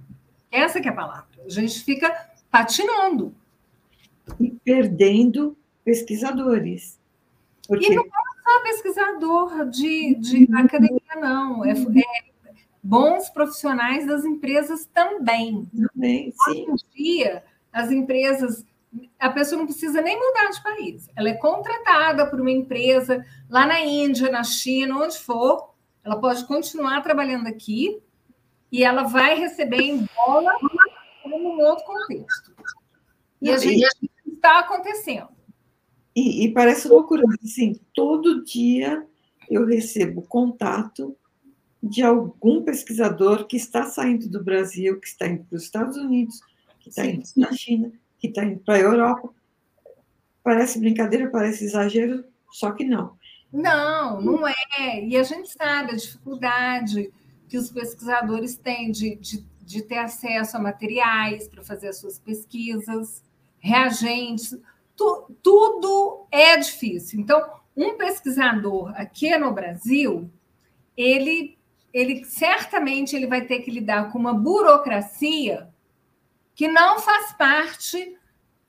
[0.52, 1.28] Essa é a palavra.
[1.46, 3.34] A gente fica patinando.
[4.40, 7.00] E perdendo pesquisadores.
[7.68, 7.92] Porque...
[7.92, 11.66] E não é só pesquisador de, de academia, não.
[11.66, 12.54] É, é,
[12.84, 15.68] bons profissionais das empresas também.
[15.94, 16.66] Também, sim.
[16.70, 18.66] Hoje em dia, as empresas
[19.18, 21.10] a pessoa não precisa nem mudar de país.
[21.16, 25.71] Ela é contratada por uma empresa lá na Índia, na China, onde for.
[26.04, 28.02] Ela pode continuar trabalhando aqui
[28.72, 30.56] e ela vai receber em dólar
[31.26, 32.56] num outro contexto.
[33.42, 33.86] E a gente
[34.26, 35.30] está acontecendo.
[36.16, 39.06] E, e, parece loucura, assim, todo dia
[39.50, 41.16] eu recebo contato
[41.82, 46.42] de algum pesquisador que está saindo do Brasil, que está indo para os Estados Unidos,
[46.80, 49.34] que está indo para a China, que está indo para a Europa.
[50.44, 53.18] Parece brincadeira, parece exagero, só que não.
[53.52, 55.04] Não, não é.
[55.04, 57.12] E a gente sabe a dificuldade
[57.50, 62.18] que os pesquisadores têm de, de, de ter acesso a materiais para fazer as suas
[62.18, 63.24] pesquisas,
[63.60, 64.58] reagentes,
[64.96, 67.20] tu, tudo é difícil.
[67.20, 67.44] Então,
[67.76, 70.30] um pesquisador aqui no Brasil,
[70.96, 71.58] ele,
[71.94, 75.70] ele certamente ele vai ter que lidar com uma burocracia
[76.56, 78.16] que não faz parte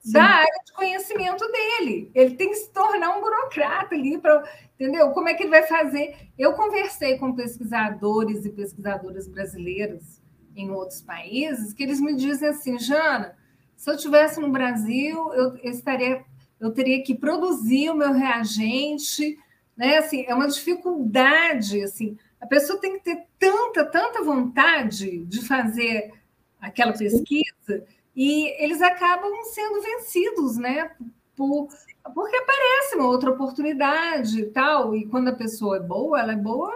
[0.02, 0.14] Sim.
[0.14, 2.10] da área de conhecimento dele.
[2.12, 4.42] Ele tem que se tornar um burocrata ali para,
[4.74, 5.10] entendeu?
[5.10, 6.28] Como é que ele vai fazer?
[6.36, 10.20] Eu conversei com pesquisadores e pesquisadoras brasileiras
[10.56, 13.36] em outros países que eles me dizem assim, Jana,
[13.76, 16.24] se eu tivesse no Brasil, eu, eu estaria,
[16.60, 19.38] eu teria que produzir o meu reagente,
[19.76, 19.98] né?
[19.98, 22.18] Assim, é uma dificuldade, assim.
[22.40, 26.12] A pessoa tem que ter tanta, tanta vontade de fazer
[26.60, 27.84] aquela pesquisa,
[28.14, 30.90] e eles acabam sendo vencidos, né?
[31.34, 31.68] Por,
[32.14, 36.36] porque aparece uma outra oportunidade e tal, e quando a pessoa é boa, ela é
[36.36, 36.72] boa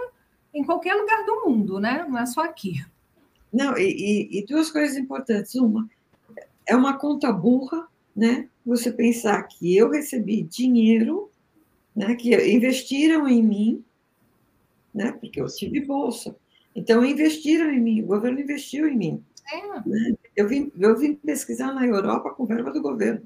[0.55, 2.07] em qualquer lugar do mundo, né?
[2.09, 2.85] Não é só aqui.
[3.53, 5.55] Não, e, e, duas coisas importantes.
[5.55, 5.89] Uma,
[6.67, 8.49] é uma conta burra, né?
[8.65, 11.31] Você pensar que eu recebi dinheiro,
[11.95, 12.15] né?
[12.15, 13.85] Que investiram em mim,
[14.95, 15.13] né?
[15.13, 16.35] Porque eu tive bolsa.
[16.75, 19.25] Então, investiram em mim, o governo investiu em mim.
[19.53, 19.89] É.
[19.89, 20.17] Né?
[20.35, 23.23] Eu, vim, eu vim pesquisar na Europa com verba do governo,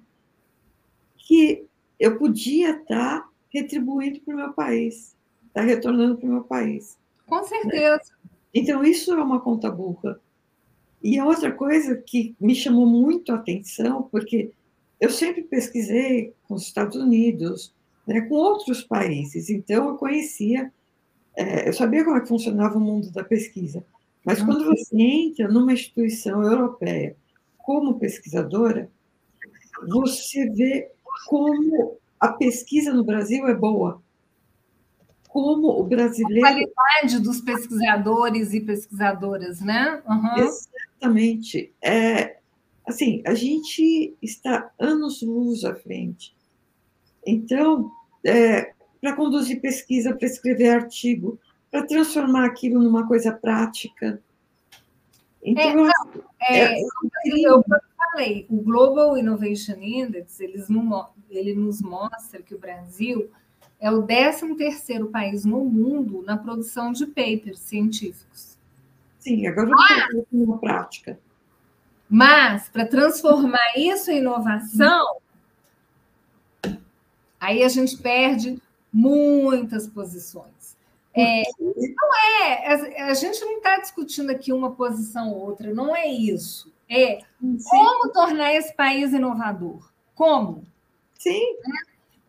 [1.16, 1.66] que
[1.98, 5.16] eu podia estar retribuindo para o meu país,
[5.48, 6.98] estar retornando para o meu país.
[7.26, 7.96] Com certeza.
[8.24, 8.30] Né?
[8.54, 10.20] Então, isso é uma conta burra.
[11.02, 14.50] E a outra coisa que me chamou muito a atenção, porque
[15.00, 17.74] eu sempre pesquisei com os Estados Unidos,
[18.06, 20.70] né, com outros países, então eu conhecia,
[21.34, 23.84] é, eu sabia como é que funcionava o mundo da pesquisa.
[24.24, 27.16] Mas quando você entra numa instituição europeia
[27.58, 28.90] como pesquisadora,
[29.88, 30.90] você vê
[31.26, 34.02] como a pesquisa no Brasil é boa
[35.30, 36.44] como o brasileiro.
[36.44, 40.02] A qualidade dos pesquisadores e pesquisadoras, né?
[40.06, 40.36] Uhum.
[40.38, 41.72] Exatamente.
[41.82, 42.38] É,
[42.86, 46.36] assim, a gente está anos-luz à frente.
[47.24, 47.90] Então,
[48.26, 51.38] é, para conduzir pesquisa, para escrever artigo,
[51.70, 54.20] para transformar aquilo numa coisa prática.
[55.42, 55.92] Então, é,
[56.50, 56.82] é, é,
[57.46, 57.64] eu
[57.96, 63.30] falei, o Global Innovation Index, eles não, ele nos mostra que o Brasil
[63.78, 68.58] é o 13º país no mundo na produção de papers científicos.
[69.18, 71.18] Sim, agora ah, uma prática.
[72.08, 75.16] Mas, para transformar isso em inovação,
[77.38, 78.60] aí a gente perde
[78.92, 80.76] muitas posições.
[81.14, 86.06] É, não é, a, gente não está discutindo aqui uma posição ou outra, não é
[86.06, 86.72] isso.
[86.88, 87.58] É Sim.
[87.68, 89.90] como tornar esse país inovador.
[90.14, 90.64] Como?
[91.18, 91.56] Sim.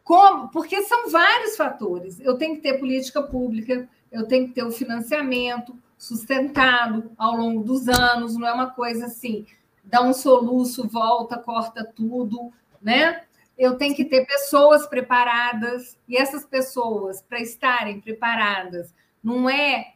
[0.04, 0.50] Como?
[0.50, 2.20] Porque são vários fatores.
[2.20, 7.64] Eu tenho que ter política pública, eu tenho que ter o financiamento sustentado ao longo
[7.64, 9.46] dos anos, não é uma coisa assim,
[9.84, 12.52] dá um soluço, volta, corta tudo,
[12.82, 13.24] né?
[13.62, 18.94] Eu tenho que ter pessoas preparadas, e essas pessoas, para estarem preparadas,
[19.24, 19.94] não é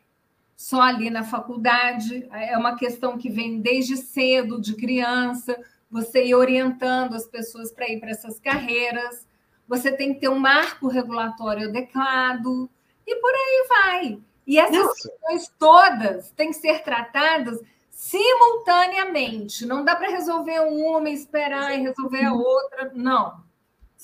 [0.56, 5.58] só ali na faculdade, é uma questão que vem desde cedo, de criança,
[5.90, 9.26] você ir orientando as pessoas para ir para essas carreiras
[9.68, 12.70] você tem que ter um marco regulatório adequado,
[13.06, 14.20] e por aí vai.
[14.46, 15.10] E essas Nossa.
[15.10, 17.60] questões todas têm que ser tratadas
[17.90, 19.66] simultaneamente.
[19.66, 23.44] Não dá para resolver uma e esperar e resolver a outra, não.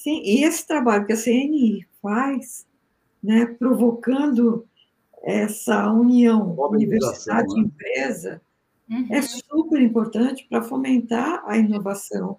[0.01, 2.65] Sim, e esse trabalho que a CNI faz,
[3.21, 4.65] né, provocando
[5.23, 8.41] essa união universidade-empresa,
[8.89, 8.97] né?
[8.97, 9.07] uhum.
[9.11, 12.37] é super importante para fomentar a inovação,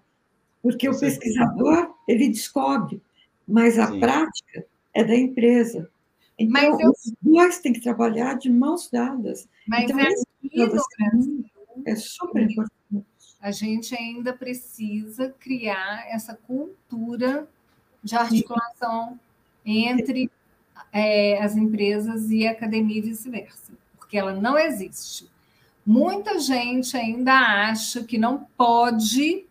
[0.61, 3.01] porque o pesquisador ele descobre
[3.47, 3.99] mas a Sim.
[3.99, 5.89] prática é da empresa.
[6.37, 6.91] Então, eu...
[6.91, 9.47] os dois têm que trabalhar de mãos dadas.
[9.67, 11.45] Mas então, aqui no Brasil,
[11.85, 13.05] é super importante.
[13.39, 17.47] A gente ainda precisa criar essa cultura
[18.03, 19.19] de articulação
[19.65, 20.29] entre
[20.91, 25.27] é, as empresas e a academia e vice-versa, porque ela não existe.
[25.85, 29.45] Muita gente ainda acha que não pode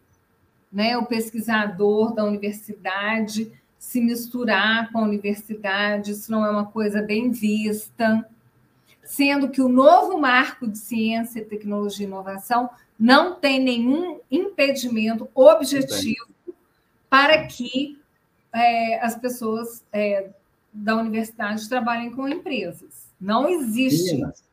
[0.73, 7.03] né, o pesquisador da universidade se misturar com a universidade, isso não é uma coisa
[7.03, 8.27] bem vista,
[9.03, 16.29] sendo que o novo marco de ciência, tecnologia e inovação não tem nenhum impedimento objetivo
[17.11, 17.99] para que
[18.53, 20.31] é, as pessoas é,
[20.73, 23.09] da universidade trabalhem com empresas.
[23.21, 24.13] Não existe.
[24.13, 24.45] Meninas,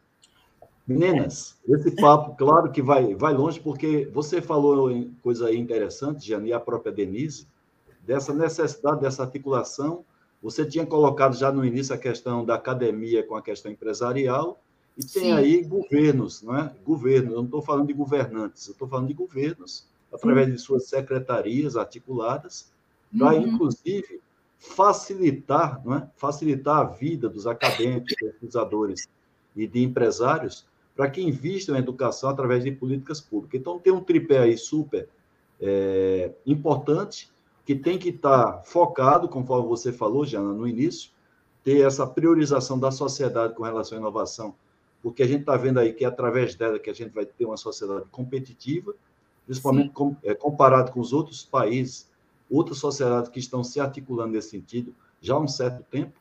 [0.88, 6.50] meninas, esse papo, claro que vai, vai longe, porque você falou em coisa interessante, Jane,
[6.50, 7.48] e a própria Denise,
[8.06, 10.04] dessa necessidade dessa articulação.
[10.42, 14.60] Você tinha colocado já no início a questão da academia com a questão empresarial,
[14.98, 15.32] e tem Sim.
[15.32, 16.74] aí governos, não é?
[16.86, 20.54] Governos, eu não estou falando de governantes, eu estou falando de governos, através Sim.
[20.54, 22.72] de suas secretarias articuladas,
[23.18, 23.48] para, uhum.
[23.48, 24.22] inclusive,
[24.58, 26.10] facilitar, não é?
[26.16, 29.08] facilitar a vida dos acadêmicos, pesquisadores
[29.56, 30.66] e de empresários,
[30.96, 33.60] para que invistam em educação através de políticas públicas.
[33.60, 35.08] Então, tem um tripé aí super
[35.62, 37.32] é, importante,
[37.66, 41.12] que tem que estar focado, conforme você falou, Jana, no início,
[41.64, 44.56] ter essa priorização da sociedade com relação à inovação,
[45.02, 47.46] porque a gente está vendo aí que é através dela que a gente vai ter
[47.46, 48.94] uma sociedade competitiva,
[49.46, 52.09] principalmente com, é, comparado com os outros países,
[52.50, 56.14] outras sociedades que estão se articulando nesse sentido já há um certo tempo.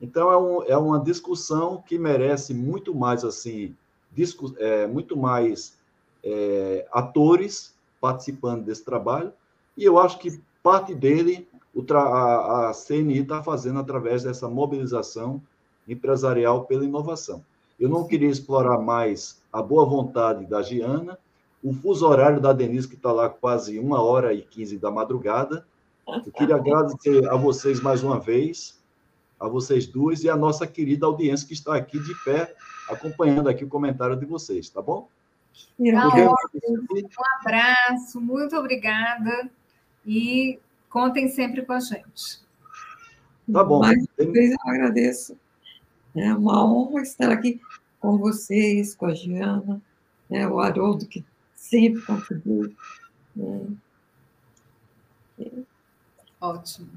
[0.00, 3.76] Então, é, um, é uma discussão que merece muito mais, assim,
[4.10, 5.76] discu é, muito mais
[6.24, 9.32] é, atores participando desse trabalho,
[9.76, 11.48] e eu acho que Parte dele
[11.92, 15.40] a, a CNI está fazendo através dessa mobilização
[15.88, 17.42] empresarial pela inovação.
[17.78, 21.18] Eu não queria explorar mais a boa vontade da Giana,
[21.62, 25.66] o fuso horário da Denise, que está lá quase uma hora e quinze da madrugada.
[26.06, 28.78] Eu queria agradecer a vocês mais uma vez,
[29.38, 32.54] a vocês duas e a nossa querida audiência que está aqui de pé,
[32.88, 35.08] acompanhando aqui o comentário de vocês, tá bom?
[35.92, 39.50] Tá um abraço, muito obrigada
[40.06, 40.58] e
[40.88, 42.40] contem sempre com a gente.
[43.52, 43.80] Tá bom.
[43.80, 45.36] Mais uma vez eu agradeço.
[46.14, 47.60] É uma honra estar aqui
[48.00, 49.80] com vocês, com a Giana,
[50.28, 51.24] né, o Haroldo, que
[51.70, 52.76] sempre contribui.
[53.36, 53.66] Né.
[56.40, 56.88] Ótimo.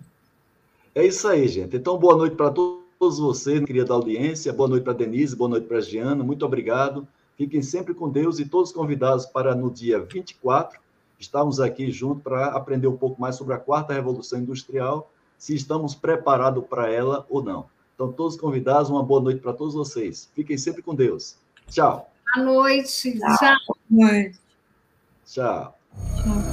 [0.96, 1.78] É isso aí, gente.
[1.78, 4.52] Então, boa noite para todos vocês, querida audiência.
[4.52, 6.24] Boa noite para Denise, boa noite para Giana.
[6.24, 7.08] Muito obrigado.
[7.38, 10.82] Fiquem sempre com Deus e todos convidados para no dia 24
[11.20, 15.96] estarmos aqui juntos para aprender um pouco mais sobre a quarta revolução industrial, se estamos
[15.96, 17.66] preparados para ela ou não.
[17.96, 20.30] Então, todos convidados, uma boa noite para todos vocês.
[20.36, 21.38] Fiquem sempre com Deus.
[21.68, 22.12] Tchau.
[22.36, 23.18] Boa noite.
[23.20, 23.58] Tchau.
[23.90, 24.34] Boa
[25.26, 25.74] noite.
[25.74, 25.76] Tchau.
[26.16, 26.53] Tchau.